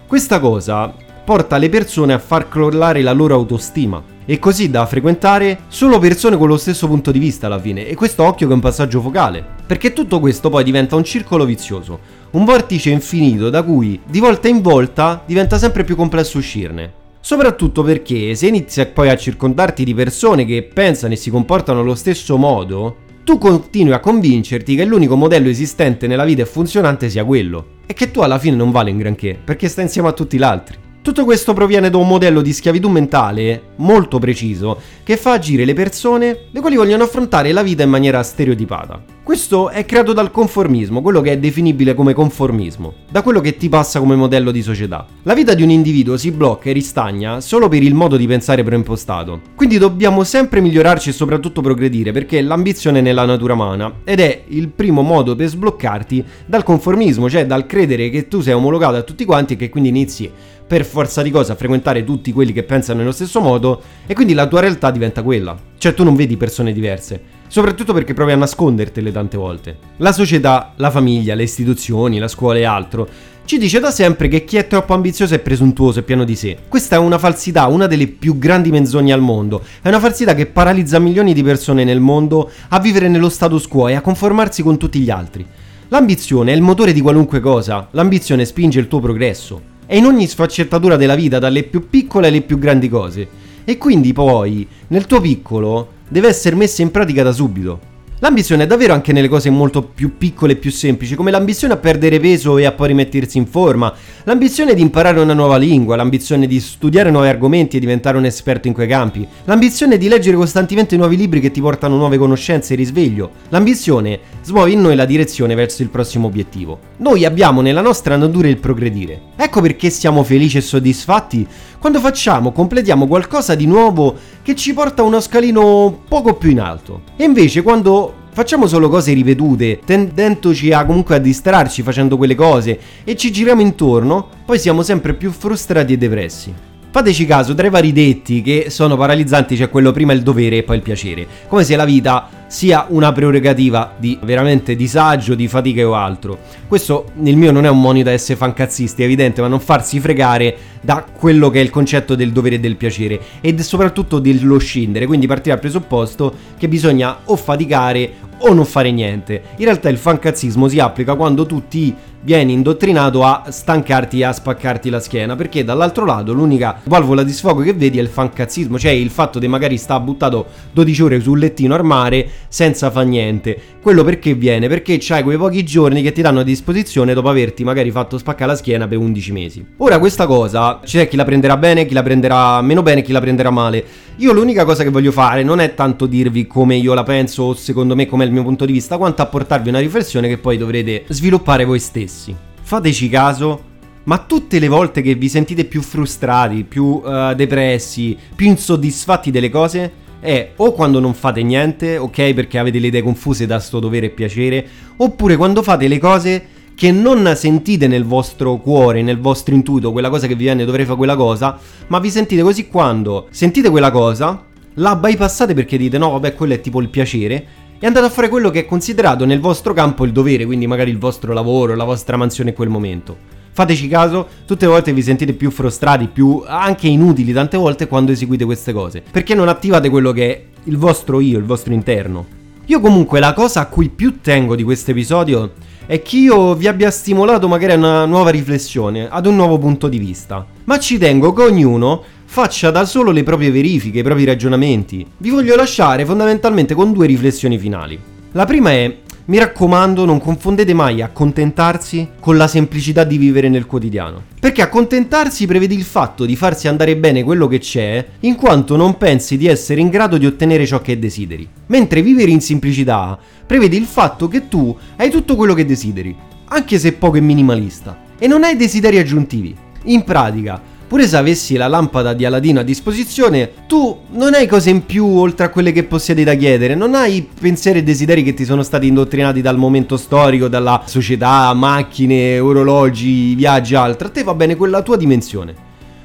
questa 0.05 0.39
cosa 0.39 0.93
porta 1.25 1.57
le 1.57 1.69
persone 1.69 2.13
a 2.13 2.19
far 2.19 2.47
crollare 2.47 3.01
la 3.01 3.13
loro 3.13 3.33
autostima 3.33 4.12
e 4.25 4.39
così 4.39 4.69
da 4.69 4.85
frequentare 4.85 5.61
solo 5.67 5.99
persone 5.99 6.37
con 6.37 6.47
lo 6.47 6.57
stesso 6.57 6.87
punto 6.87 7.11
di 7.11 7.19
vista 7.19 7.47
alla 7.47 7.59
fine 7.59 7.87
e 7.87 7.95
questo 7.95 8.23
occhio 8.23 8.47
che 8.47 8.53
è 8.53 8.55
un 8.55 8.61
passaggio 8.61 9.01
focale 9.01 9.43
perché 9.65 9.93
tutto 9.93 10.19
questo 10.19 10.49
poi 10.49 10.63
diventa 10.63 10.95
un 10.95 11.03
circolo 11.03 11.45
vizioso 11.45 11.99
un 12.31 12.45
vortice 12.45 12.89
infinito 12.89 13.49
da 13.49 13.63
cui 13.63 13.99
di 14.05 14.19
volta 14.19 14.47
in 14.47 14.61
volta 14.61 15.23
diventa 15.25 15.57
sempre 15.57 15.83
più 15.83 15.95
complesso 15.95 16.37
uscirne 16.37 17.01
Soprattutto 17.25 17.83
perché 17.83 18.35
se 18.35 18.47
inizi 18.47 18.85
poi 18.87 19.07
a 19.07 19.15
circondarti 19.15 19.85
di 19.85 19.93
persone 19.93 20.43
che 20.43 20.61
pensano 20.61 21.13
e 21.13 21.15
si 21.15 21.29
comportano 21.29 21.79
allo 21.79 21.95
stesso 21.95 22.35
modo, 22.35 22.97
tu 23.23 23.37
continui 23.37 23.93
a 23.93 24.01
convincerti 24.01 24.75
che 24.75 24.83
l'unico 24.83 25.15
modello 25.15 25.47
esistente 25.47 26.05
nella 26.05 26.25
vita 26.25 26.41
e 26.41 26.45
funzionante 26.45 27.09
sia 27.09 27.23
quello. 27.23 27.79
E 27.85 27.93
che 27.93 28.11
tu 28.11 28.19
alla 28.19 28.39
fine 28.39 28.57
non 28.57 28.71
vale 28.71 28.91
un 28.91 28.97
granché, 28.97 29.39
perché 29.41 29.69
stai 29.69 29.85
insieme 29.85 30.09
a 30.09 30.11
tutti 30.11 30.37
gli 30.37 30.43
altri. 30.43 30.82
Tutto 31.03 31.25
questo 31.25 31.51
proviene 31.51 31.89
da 31.89 31.97
un 31.97 32.07
modello 32.07 32.41
di 32.41 32.53
schiavitù 32.53 32.87
mentale 32.87 33.71
molto 33.75 34.19
preciso 34.19 34.79
che 35.03 35.17
fa 35.17 35.33
agire 35.33 35.65
le 35.65 35.73
persone 35.73 36.45
le 36.49 36.61
quali 36.61 36.77
vogliono 36.77 37.03
affrontare 37.03 37.51
la 37.51 37.61
vita 37.61 37.83
in 37.83 37.89
maniera 37.89 38.23
stereotipata. 38.23 39.03
Questo 39.21 39.69
è 39.69 39.83
creato 39.85 40.13
dal 40.13 40.31
conformismo, 40.31 41.01
quello 41.01 41.19
che 41.19 41.33
è 41.33 41.37
definibile 41.37 41.93
come 41.93 42.13
conformismo, 42.13 42.93
da 43.09 43.21
quello 43.21 43.41
che 43.41 43.57
ti 43.57 43.67
passa 43.67 43.99
come 43.99 44.15
modello 44.15 44.51
di 44.51 44.61
società. 44.61 45.05
La 45.23 45.33
vita 45.33 45.53
di 45.53 45.61
un 45.61 45.71
individuo 45.71 46.15
si 46.15 46.31
blocca 46.31 46.69
e 46.69 46.73
ristagna 46.73 47.41
solo 47.41 47.67
per 47.67 47.83
il 47.83 47.93
modo 47.93 48.15
di 48.15 48.27
pensare 48.27 48.63
preimpostato. 48.63 49.41
Quindi 49.55 49.77
dobbiamo 49.77 50.23
sempre 50.23 50.61
migliorarci 50.61 51.09
e 51.09 51.13
soprattutto 51.13 51.59
progredire 51.59 52.13
perché 52.13 52.41
l'ambizione 52.41 52.99
è 52.99 53.01
nella 53.01 53.25
natura 53.25 53.53
umana 53.53 53.93
ed 54.05 54.21
è 54.21 54.43
il 54.47 54.69
primo 54.69 55.01
modo 55.01 55.35
per 55.35 55.47
sbloccarti 55.47 56.23
dal 56.45 56.63
conformismo, 56.63 57.29
cioè 57.29 57.45
dal 57.45 57.65
credere 57.65 58.09
che 58.09 58.29
tu 58.29 58.39
sei 58.39 58.53
omologato 58.53 58.95
a 58.95 59.03
tutti 59.03 59.25
quanti 59.25 59.53
e 59.53 59.55
che 59.57 59.69
quindi 59.69 59.89
inizi 59.89 60.31
per 60.73 60.85
forza 60.85 61.21
di 61.21 61.29
cosa 61.29 61.53
frequentare 61.53 62.03
tutti 62.03 62.33
quelli 62.33 62.51
che 62.51 62.63
pensano 62.63 62.97
nello 62.97 63.11
stesso 63.11 63.39
modo 63.39 63.79
e 64.07 64.15
quindi 64.15 64.33
la 64.33 64.47
tua 64.47 64.61
realtà 64.61 64.89
diventa 64.89 65.21
quella. 65.21 65.55
Cioè 65.77 65.93
tu 65.93 66.03
non 66.03 66.15
vedi 66.15 66.35
persone 66.35 66.73
diverse, 66.73 67.21
soprattutto 67.47 67.93
perché 67.93 68.15
provi 68.15 68.31
a 68.31 68.37
nascondertele 68.37 69.11
tante 69.11 69.37
volte. 69.37 69.77
La 69.97 70.11
società, 70.11 70.73
la 70.77 70.89
famiglia, 70.89 71.35
le 71.35 71.43
istituzioni, 71.43 72.17
la 72.17 72.27
scuola 72.27 72.57
e 72.57 72.63
altro 72.63 73.07
ci 73.45 73.59
dice 73.59 73.79
da 73.79 73.91
sempre 73.91 74.27
che 74.27 74.45
chi 74.45 74.57
è 74.57 74.65
troppo 74.65 74.95
ambizioso 74.95 75.35
è 75.35 75.39
presuntuoso 75.39 75.99
e 75.99 76.01
pieno 76.01 76.23
di 76.23 76.35
sé. 76.35 76.57
Questa 76.67 76.95
è 76.95 76.97
una 76.97 77.19
falsità, 77.19 77.67
una 77.67 77.85
delle 77.85 78.07
più 78.07 78.39
grandi 78.39 78.71
menzogne 78.71 79.13
al 79.13 79.21
mondo. 79.21 79.61
È 79.79 79.89
una 79.89 79.99
falsità 79.99 80.33
che 80.33 80.47
paralizza 80.47 80.97
milioni 80.97 81.35
di 81.35 81.43
persone 81.43 81.83
nel 81.83 81.99
mondo 81.99 82.49
a 82.69 82.79
vivere 82.79 83.09
nello 83.09 83.29
status 83.29 83.67
quo 83.67 83.89
e 83.89 83.93
a 83.93 84.01
conformarsi 84.01 84.63
con 84.63 84.79
tutti 84.79 84.97
gli 85.01 85.11
altri. 85.11 85.45
L'ambizione 85.89 86.51
è 86.51 86.55
il 86.55 86.63
motore 86.63 86.93
di 86.93 87.01
qualunque 87.01 87.39
cosa, 87.41 87.89
l'ambizione 87.91 88.43
spinge 88.43 88.79
il 88.79 88.87
tuo 88.87 88.99
progresso 88.99 89.71
e 89.85 89.97
in 89.97 90.05
ogni 90.05 90.27
sfaccettatura 90.27 90.95
della 90.95 91.15
vita, 91.15 91.39
dalle 91.39 91.63
più 91.63 91.89
piccole 91.89 92.27
alle 92.27 92.41
più 92.41 92.57
grandi 92.57 92.89
cose. 92.89 93.27
E 93.63 93.77
quindi 93.77 94.13
poi, 94.13 94.67
nel 94.87 95.05
tuo 95.05 95.21
piccolo, 95.21 95.93
deve 96.07 96.27
essere 96.27 96.55
messa 96.55 96.81
in 96.81 96.91
pratica 96.91 97.23
da 97.23 97.31
subito. 97.31 97.91
L'ambizione 98.23 98.63
è 98.63 98.67
davvero 98.67 98.93
anche 98.93 99.11
nelle 99.11 99.27
cose 99.27 99.49
molto 99.49 99.81
più 99.81 100.17
piccole 100.17 100.53
e 100.53 100.55
più 100.55 100.71
semplici, 100.71 101.13
come 101.13 101.29
l'ambizione 101.29 101.73
a 101.73 101.77
perdere 101.77 102.21
peso 102.21 102.57
e 102.57 102.63
a 102.63 102.71
poi 102.71 102.87
rimettersi 102.87 103.37
in 103.37 103.45
forma, 103.45 103.93
l'ambizione 104.23 104.73
di 104.73 104.81
imparare 104.81 105.19
una 105.19 105.33
nuova 105.33 105.57
lingua, 105.57 105.97
l'ambizione 105.97 106.47
di 106.47 106.61
studiare 106.61 107.11
nuovi 107.11 107.27
argomenti 107.27 107.75
e 107.75 107.79
diventare 107.81 108.15
un 108.15 108.23
esperto 108.23 108.69
in 108.69 108.73
quei 108.73 108.87
campi, 108.87 109.27
l'ambizione 109.43 109.97
di 109.97 110.07
leggere 110.07 110.37
costantemente 110.37 110.95
nuovi 110.95 111.17
libri 111.17 111.41
che 111.41 111.51
ti 111.51 111.59
portano 111.59 111.97
nuove 111.97 112.17
conoscenze 112.17 112.75
e 112.75 112.77
risveglio, 112.77 113.29
l'ambizione 113.49 114.17
smuove 114.41 114.71
in 114.71 114.79
noi 114.79 114.95
la 114.95 115.03
direzione 115.03 115.53
verso 115.53 115.81
il 115.81 115.89
prossimo 115.89 116.27
obiettivo. 116.27 116.79
Noi 116.99 117.25
abbiamo 117.25 117.59
nella 117.59 117.81
nostra 117.81 118.15
natura 118.15 118.47
il 118.47 118.57
progredire. 118.57 119.19
Ecco 119.35 119.59
perché 119.59 119.89
siamo 119.89 120.23
felici 120.23 120.59
e 120.59 120.61
soddisfatti 120.61 121.45
quando 121.83 121.99
facciamo, 121.99 122.53
completiamo 122.53 123.07
qualcosa 123.07 123.55
di 123.55 123.65
nuovo 123.65 124.15
che 124.41 124.55
ci 124.55 124.73
porta 124.73 125.01
a 125.01 125.05
uno 125.05 125.19
scalino 125.19 126.03
poco 126.07 126.35
più 126.35 126.49
in 126.49 126.61
alto. 126.61 127.01
E 127.17 127.25
invece 127.25 127.61
quando 127.61 128.13
facciamo 128.31 128.67
solo 128.67 128.87
cose 128.87 129.11
ripetute, 129.11 129.81
tendendoci 129.83 130.71
a 130.71 130.85
comunque 130.85 131.15
a 131.15 131.17
distrarci 131.17 131.81
facendo 131.81 132.15
quelle 132.15 132.35
cose 132.35 132.79
e 133.03 133.17
ci 133.17 133.33
giriamo 133.33 133.59
intorno, 133.59 134.29
poi 134.45 134.59
siamo 134.59 134.81
sempre 134.81 135.13
più 135.13 135.29
frustrati 135.31 135.91
e 135.91 135.97
depressi. 135.97 136.53
Fateci 136.89 137.25
caso, 137.25 137.53
tra 137.53 137.67
i 137.67 137.69
vari 137.69 137.91
detti 137.91 138.41
che 138.41 138.67
sono 138.69 138.95
paralizzanti 138.95 139.57
c'è 139.57 139.69
quello 139.69 139.91
prima 139.91 140.13
il 140.13 140.21
dovere 140.21 140.59
e 140.59 140.63
poi 140.63 140.77
il 140.77 140.83
piacere, 140.83 141.27
come 141.49 141.65
se 141.65 141.75
la 141.75 141.83
vita 141.83 142.42
sia 142.47 142.85
una 142.89 143.11
prerogativa 143.11 143.93
di 143.97 144.17
veramente 144.21 144.75
disagio, 144.75 145.35
di 145.35 145.47
fatica 145.47 145.87
o 145.87 145.93
altro. 145.95 146.37
Questo 146.67 147.11
nel 147.15 147.35
mio 147.35 147.51
non 147.51 147.65
è 147.65 147.69
un 147.69 147.81
monito 147.81 148.05
da 148.05 148.11
essere 148.11 148.37
fancazzisti, 148.37 149.01
è 149.01 149.05
evidente, 149.05 149.41
ma 149.41 149.47
non 149.47 149.59
farsi 149.59 149.99
fregare 149.99 150.55
da 150.81 151.05
quello 151.11 151.49
che 151.49 151.59
è 151.59 151.63
il 151.63 151.69
concetto 151.69 152.15
del 152.15 152.31
dovere 152.31 152.55
e 152.55 152.59
del 152.59 152.75
piacere 152.75 153.19
e 153.41 153.57
soprattutto 153.61 154.19
dello 154.19 154.57
scendere, 154.57 155.05
quindi 155.05 155.27
partire 155.27 155.55
dal 155.55 155.59
presupposto 155.59 156.33
che 156.57 156.67
bisogna 156.67 157.19
o 157.25 157.35
faticare 157.35 158.31
o 158.39 158.53
non 158.53 158.65
fare 158.65 158.91
niente. 158.91 159.41
In 159.57 159.65
realtà 159.65 159.89
il 159.89 159.97
fancazzismo 159.97 160.67
si 160.67 160.79
applica 160.79 161.15
quando 161.15 161.45
tu 161.45 161.67
ti 161.67 161.95
vieni 162.23 162.53
indottrinato 162.53 163.23
a 163.23 163.43
stancarti 163.49 164.19
e 164.19 164.23
a 164.23 164.31
spaccarti 164.31 164.89
la 164.89 164.99
schiena, 164.99 165.35
perché 165.35 165.63
dall'altro 165.63 166.05
lato 166.05 166.33
l'unica 166.33 166.79
valvola 166.85 167.23
di 167.23 167.31
sfogo 167.31 167.61
che 167.61 167.73
vedi 167.73 167.99
è 167.99 168.01
il 168.01 168.07
fancazzismo, 168.07 168.79
cioè 168.79 168.91
il 168.91 169.09
fatto 169.09 169.39
di 169.39 169.47
magari 169.47 169.77
sta 169.77 169.99
buttato 169.99 170.47
12 170.71 171.01
ore 171.01 171.19
sul 171.19 171.39
lettino 171.39 171.75
a 171.75 171.83
mare 171.83 172.27
senza 172.47 172.91
fa 172.91 173.01
niente. 173.01 173.57
Quello 173.81 174.03
perché 174.03 174.33
viene? 174.33 174.67
Perché 174.67 174.97
c'hai 174.99 175.23
quei 175.23 175.37
pochi 175.37 175.63
giorni 175.63 176.01
che 176.01 176.11
ti 176.11 176.21
danno 176.21 176.41
a 176.41 176.43
disposizione 176.43 177.13
dopo 177.13 177.29
averti 177.29 177.63
magari 177.63 177.91
fatto 177.91 178.17
spaccare 178.17 178.51
la 178.51 178.57
schiena 178.57 178.87
per 178.87 178.97
11 178.97 179.31
mesi. 179.31 179.65
Ora 179.77 179.99
questa 179.99 180.25
cosa 180.25 180.79
c'è 180.83 181.07
chi 181.07 181.15
la 181.15 181.25
prenderà 181.25 181.57
bene, 181.57 181.85
chi 181.85 181.93
la 181.93 182.03
prenderà 182.03 182.61
meno 182.61 182.81
bene, 182.81 183.01
chi 183.01 183.11
la 183.11 183.21
prenderà 183.21 183.49
male. 183.49 183.83
Io 184.17 184.31
l'unica 184.33 184.65
cosa 184.65 184.83
che 184.83 184.89
voglio 184.89 185.11
fare 185.11 185.43
non 185.43 185.59
è 185.59 185.73
tanto 185.73 186.05
dirvi 186.05 186.45
come 186.47 186.75
io 186.75 186.93
la 186.93 187.03
penso 187.03 187.43
o 187.43 187.53
secondo 187.55 187.95
me 187.95 188.05
com'è 188.05 188.25
il 188.25 188.31
mio 188.31 188.43
punto 188.43 188.65
di 188.65 188.73
vista, 188.73 188.97
quanto 188.97 189.21
apportarvi 189.21 189.69
una 189.69 189.79
riflessione 189.79 190.27
che 190.27 190.37
poi 190.37 190.57
dovrete 190.57 191.05
sviluppare 191.07 191.65
voi 191.65 191.79
stessi. 191.79 192.35
Fateci 192.61 193.09
caso, 193.09 193.71
ma 194.05 194.19
tutte 194.19 194.59
le 194.59 194.67
volte 194.67 195.01
che 195.01 195.15
vi 195.15 195.29
sentite 195.29 195.65
più 195.65 195.81
frustrati, 195.81 196.63
più 196.63 197.01
uh, 197.03 197.33
depressi, 197.33 198.17
più 198.35 198.47
insoddisfatti 198.47 199.31
delle 199.31 199.49
cose, 199.49 199.91
è 200.23 200.53
o 200.55 200.71
quando 200.71 201.01
non 201.01 201.13
fate 201.13 201.43
niente, 201.43 201.97
ok, 201.97 202.33
perché 202.33 202.57
avete 202.57 202.79
le 202.79 202.87
idee 202.87 203.03
confuse 203.03 203.45
da 203.45 203.59
sto 203.59 203.81
dovere 203.81 204.05
e 204.05 204.09
piacere, 204.09 204.65
oppure 204.95 205.35
quando 205.35 205.61
fate 205.61 205.89
le 205.89 205.99
cose 205.99 206.45
che 206.75 206.91
non 206.91 207.33
sentite 207.35 207.87
nel 207.87 208.05
vostro 208.05 208.57
cuore, 208.57 209.01
nel 209.01 209.19
vostro 209.19 209.53
intuito, 209.53 209.91
quella 209.91 210.09
cosa 210.09 210.25
che 210.25 210.35
vi 210.35 210.45
viene, 210.45 210.63
dovrei 210.63 210.85
fare 210.85 210.97
quella 210.97 211.17
cosa, 211.17 211.59
ma 211.87 211.99
vi 211.99 212.09
sentite 212.09 212.41
così 212.41 212.67
quando 212.67 213.27
sentite 213.31 213.69
quella 213.69 213.91
cosa, 213.91 214.45
la 214.75 214.95
bypassate 214.95 215.53
perché 215.53 215.77
dite 215.77 215.97
no, 215.97 216.11
vabbè, 216.11 216.33
quello 216.33 216.53
è 216.53 216.61
tipo 216.61 216.79
il 216.79 216.89
piacere, 216.89 217.45
e 217.77 217.85
andate 217.85 218.05
a 218.05 218.09
fare 218.09 218.29
quello 218.29 218.49
che 218.49 218.61
è 218.61 218.65
considerato 218.65 219.25
nel 219.25 219.41
vostro 219.41 219.73
campo 219.73 220.05
il 220.05 220.13
dovere, 220.13 220.45
quindi 220.45 220.67
magari 220.67 220.89
il 220.89 220.97
vostro 220.97 221.33
lavoro, 221.33 221.75
la 221.75 221.83
vostra 221.83 222.15
mansione 222.15 222.51
in 222.51 222.55
quel 222.55 222.69
momento. 222.69 223.32
Fateci 223.53 223.87
caso, 223.87 224.27
tutte 224.47 224.65
le 224.65 224.71
volte 224.71 224.93
vi 224.93 225.03
sentite 225.03 225.33
più 225.33 225.51
frustrati, 225.51 226.07
più 226.07 226.43
anche 226.43 226.87
inutili 226.87 227.31
tante 227.33 227.55
volte 227.55 227.87
quando 227.87 228.11
eseguite 228.11 228.45
queste 228.45 228.73
cose. 228.73 229.03
Perché 229.09 229.35
non 229.35 229.47
attivate 229.47 229.89
quello 229.89 230.11
che 230.11 230.31
è 230.31 230.43
il 230.63 230.77
vostro 230.77 231.19
io, 231.19 231.37
il 231.37 231.45
vostro 231.45 231.71
interno. 231.71 232.25
Io 232.65 232.79
comunque 232.79 233.19
la 233.19 233.33
cosa 233.33 233.59
a 233.59 233.67
cui 233.67 233.89
più 233.89 234.21
tengo 234.21 234.55
di 234.55 234.63
questo 234.63 234.89
episodio 234.91 235.51
è 235.85 236.01
che 236.01 236.17
io 236.17 236.55
vi 236.55 236.67
abbia 236.67 236.89
stimolato 236.89 237.47
magari 237.47 237.73
a 237.73 237.75
una 237.75 238.05
nuova 238.05 238.31
riflessione, 238.31 239.07
ad 239.07 239.27
un 239.27 239.35
nuovo 239.35 239.59
punto 239.59 239.87
di 239.87 239.99
vista. 239.99 240.43
Ma 240.63 240.79
ci 240.79 240.97
tengo 240.97 241.31
che 241.33 241.43
ognuno 241.43 242.01
faccia 242.25 242.71
da 242.71 242.85
solo 242.85 243.11
le 243.11 243.21
proprie 243.21 243.51
verifiche, 243.51 243.99
i 243.99 244.03
propri 244.03 244.23
ragionamenti. 244.23 245.05
Vi 245.17 245.29
voglio 245.29 245.55
lasciare 245.55 246.05
fondamentalmente 246.05 246.73
con 246.73 246.91
due 246.91 247.05
riflessioni 247.05 247.59
finali. 247.59 247.99
La 248.31 248.45
prima 248.45 248.71
è 248.71 249.01
mi 249.25 249.37
raccomando, 249.37 250.03
non 250.03 250.19
confondete 250.19 250.73
mai 250.73 251.01
accontentarsi 251.01 252.09
con 252.19 252.35
la 252.35 252.47
semplicità 252.47 253.05
di 253.05 253.17
vivere 253.17 253.47
nel 253.47 253.65
quotidiano. 253.65 254.21
Perché 254.37 254.61
accontentarsi 254.61 255.47
prevede 255.47 255.73
il 255.73 255.83
fatto 255.83 256.25
di 256.25 256.35
farsi 256.35 256.67
andare 256.67 256.97
bene 256.97 257.23
quello 257.23 257.47
che 257.47 257.59
c'è, 257.59 258.05
in 258.21 258.35
quanto 258.35 258.75
non 258.75 258.97
pensi 258.97 259.37
di 259.37 259.47
essere 259.47 259.79
in 259.79 259.89
grado 259.89 260.17
di 260.17 260.25
ottenere 260.25 260.65
ciò 260.65 260.81
che 260.81 260.99
desideri. 260.99 261.47
Mentre 261.67 262.01
vivere 262.01 262.31
in 262.31 262.41
semplicità 262.41 263.17
prevede 263.45 263.77
il 263.77 263.85
fatto 263.85 264.27
che 264.27 264.49
tu 264.49 264.75
hai 264.97 265.09
tutto 265.09 265.37
quello 265.37 265.53
che 265.53 265.65
desideri, 265.65 266.13
anche 266.49 266.77
se 266.77 266.91
poco 266.91 267.15
e 267.15 267.21
minimalista, 267.21 267.97
e 268.19 268.27
non 268.27 268.43
hai 268.43 268.57
desideri 268.57 268.97
aggiuntivi. 268.97 269.55
In 269.85 270.03
pratica, 270.03 270.61
Pure 270.93 271.07
se 271.07 271.17
avessi 271.17 271.55
la 271.55 271.65
lampada 271.65 272.13
di 272.13 272.23
Aladino 272.23 272.59
a 272.59 272.63
disposizione, 272.63 273.49
tu 273.65 274.01
non 274.11 274.35
hai 274.35 274.45
cose 274.45 274.69
in 274.69 274.85
più 274.85 275.07
oltre 275.07 275.47
a 275.47 275.49
quelle 275.49 275.71
che 275.71 275.85
possiedi 275.85 276.23
da 276.23 276.35
chiedere, 276.35 276.75
non 276.75 276.93
hai 276.93 277.27
pensieri 277.39 277.79
e 277.79 277.83
desideri 277.83 278.21
che 278.21 278.35
ti 278.35 278.45
sono 278.45 278.61
stati 278.61 278.85
indottrinati 278.85 279.41
dal 279.41 279.57
momento 279.57 279.97
storico, 279.97 280.47
dalla 280.47 280.83
società, 280.85 281.51
macchine, 281.55 282.37
orologi, 282.37 283.33
viaggi, 283.33 283.73
altro. 283.73 284.09
A 284.09 284.11
te 284.11 284.21
va 284.21 284.35
bene 284.35 284.55
quella 284.55 284.83
tua 284.83 284.95
dimensione. 284.95 285.55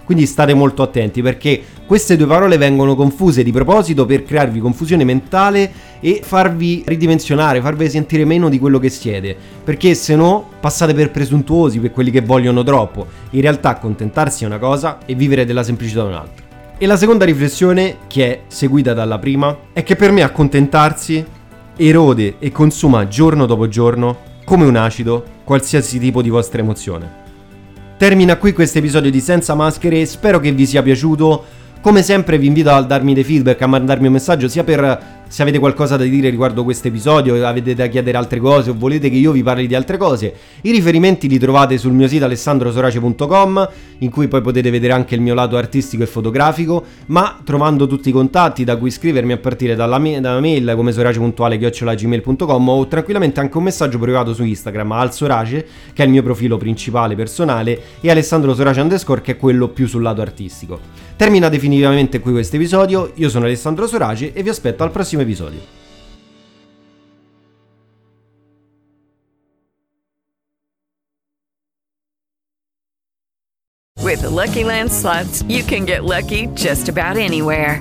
Quindi 0.06 0.24
state 0.24 0.54
molto 0.54 0.80
attenti 0.80 1.20
perché 1.20 1.62
queste 1.84 2.16
due 2.16 2.26
parole 2.26 2.56
vengono 2.56 2.94
confuse 2.94 3.42
di 3.42 3.52
proposito 3.52 4.06
per 4.06 4.24
crearvi 4.24 4.58
confusione 4.58 5.04
mentale 5.04 5.70
e 6.00 6.20
farvi 6.22 6.82
ridimensionare, 6.86 7.60
farvi 7.60 7.88
sentire 7.88 8.24
meno 8.24 8.48
di 8.48 8.58
quello 8.58 8.78
che 8.78 8.88
siete. 8.88 9.36
Perché 9.64 9.94
se 9.94 10.14
no 10.16 10.48
passate 10.60 10.94
per 10.94 11.10
presuntuosi, 11.10 11.80
per 11.80 11.90
quelli 11.90 12.10
che 12.10 12.20
vogliono 12.20 12.62
troppo. 12.62 13.06
In 13.30 13.40
realtà 13.40 13.70
accontentarsi 13.70 14.44
è 14.44 14.46
una 14.46 14.58
cosa 14.58 14.98
e 15.04 15.14
vivere 15.14 15.44
della 15.44 15.62
semplicità 15.62 16.02
è 16.02 16.06
un'altra. 16.06 16.46
E 16.78 16.86
la 16.86 16.96
seconda 16.96 17.24
riflessione, 17.24 17.96
che 18.06 18.26
è 18.26 18.40
seguita 18.46 18.94
dalla 18.94 19.18
prima, 19.18 19.56
è 19.72 19.82
che 19.82 19.96
per 19.96 20.12
me 20.12 20.22
accontentarsi 20.22 21.24
erode 21.76 22.36
e 22.38 22.52
consuma 22.52 23.08
giorno 23.08 23.46
dopo 23.46 23.68
giorno, 23.68 24.18
come 24.44 24.64
un 24.64 24.76
acido, 24.76 25.24
qualsiasi 25.44 25.98
tipo 25.98 26.22
di 26.22 26.28
vostra 26.28 26.60
emozione. 26.60 27.26
Termina 27.96 28.36
qui 28.36 28.52
questo 28.52 28.78
episodio 28.78 29.10
di 29.10 29.20
Senza 29.20 29.56
Maschere, 29.56 30.06
spero 30.06 30.38
che 30.38 30.52
vi 30.52 30.66
sia 30.66 30.82
piaciuto. 30.82 31.44
Come 31.80 32.02
sempre 32.02 32.38
vi 32.38 32.46
invito 32.46 32.70
a 32.70 32.80
darmi 32.80 33.12
dei 33.12 33.24
feedback, 33.24 33.60
a 33.62 33.66
mandarmi 33.66 34.06
un 34.06 34.12
messaggio 34.12 34.46
sia 34.46 34.62
per 34.62 35.17
se 35.28 35.42
avete 35.42 35.58
qualcosa 35.58 35.96
da 35.96 36.04
dire 36.04 36.30
riguardo 36.30 36.64
questo 36.64 36.88
episodio, 36.88 37.46
avete 37.46 37.74
da 37.74 37.86
chiedere 37.86 38.16
altre 38.16 38.40
cose 38.40 38.70
o 38.70 38.74
volete 38.76 39.10
che 39.10 39.16
io 39.16 39.30
vi 39.30 39.42
parli 39.42 39.66
di 39.66 39.74
altre 39.74 39.98
cose, 39.98 40.34
i 40.62 40.70
riferimenti 40.70 41.28
li 41.28 41.38
trovate 41.38 41.76
sul 41.76 41.92
mio 41.92 42.08
sito 42.08 42.24
alessandrosorace.com, 42.24 43.68
in 43.98 44.10
cui 44.10 44.26
poi 44.26 44.40
potete 44.40 44.70
vedere 44.70 44.94
anche 44.94 45.14
il 45.14 45.20
mio 45.20 45.34
lato 45.34 45.56
artistico 45.56 46.02
e 46.02 46.06
fotografico, 46.06 46.82
ma 47.06 47.38
trovando 47.44 47.86
tutti 47.86 48.08
i 48.08 48.12
contatti 48.12 48.64
da 48.64 48.76
cui 48.76 48.90
scrivermi 48.90 49.32
a 49.32 49.36
partire 49.36 49.74
dalla, 49.74 49.98
me- 49.98 50.20
dalla 50.20 50.40
mail 50.40 50.72
come 50.74 50.92
sorace.gmail.com 50.92 52.68
o 52.68 52.86
tranquillamente 52.86 53.40
anche 53.40 53.56
un 53.56 53.64
messaggio 53.64 53.98
privato 53.98 54.32
su 54.32 54.44
Instagram 54.44 54.92
al 54.92 55.12
Sorace, 55.12 55.66
che 55.92 56.02
è 56.02 56.06
il 56.06 56.10
mio 56.10 56.22
profilo 56.22 56.56
principale 56.56 57.14
personale, 57.14 57.80
e 58.00 58.10
Alessandro 58.10 58.54
Sorace 58.54 58.80
underscore 58.80 59.20
che 59.20 59.32
è 59.32 59.36
quello 59.36 59.68
più 59.68 59.86
sul 59.86 60.02
lato 60.02 60.22
artistico. 60.22 61.07
Termina 61.18 61.48
definitivamente 61.48 62.20
qui 62.20 62.30
questo 62.30 62.54
episodio, 62.54 63.10
io 63.16 63.28
sono 63.28 63.46
Alessandro 63.46 63.88
Sorace 63.88 64.32
e 64.32 64.40
vi 64.44 64.50
aspetto 64.50 64.84
al 64.84 64.92
prossimo 64.92 65.22
episodio. 65.22 65.58
With 74.00 74.20
the 74.20 74.28
Lucky 74.28 74.62
Land 74.62 74.90
slots, 74.90 75.42
you 75.48 75.64
can 75.64 75.84
get 75.84 76.04
lucky 76.04 76.46
just 76.54 76.88
about 76.88 77.16
anywhere. 77.16 77.80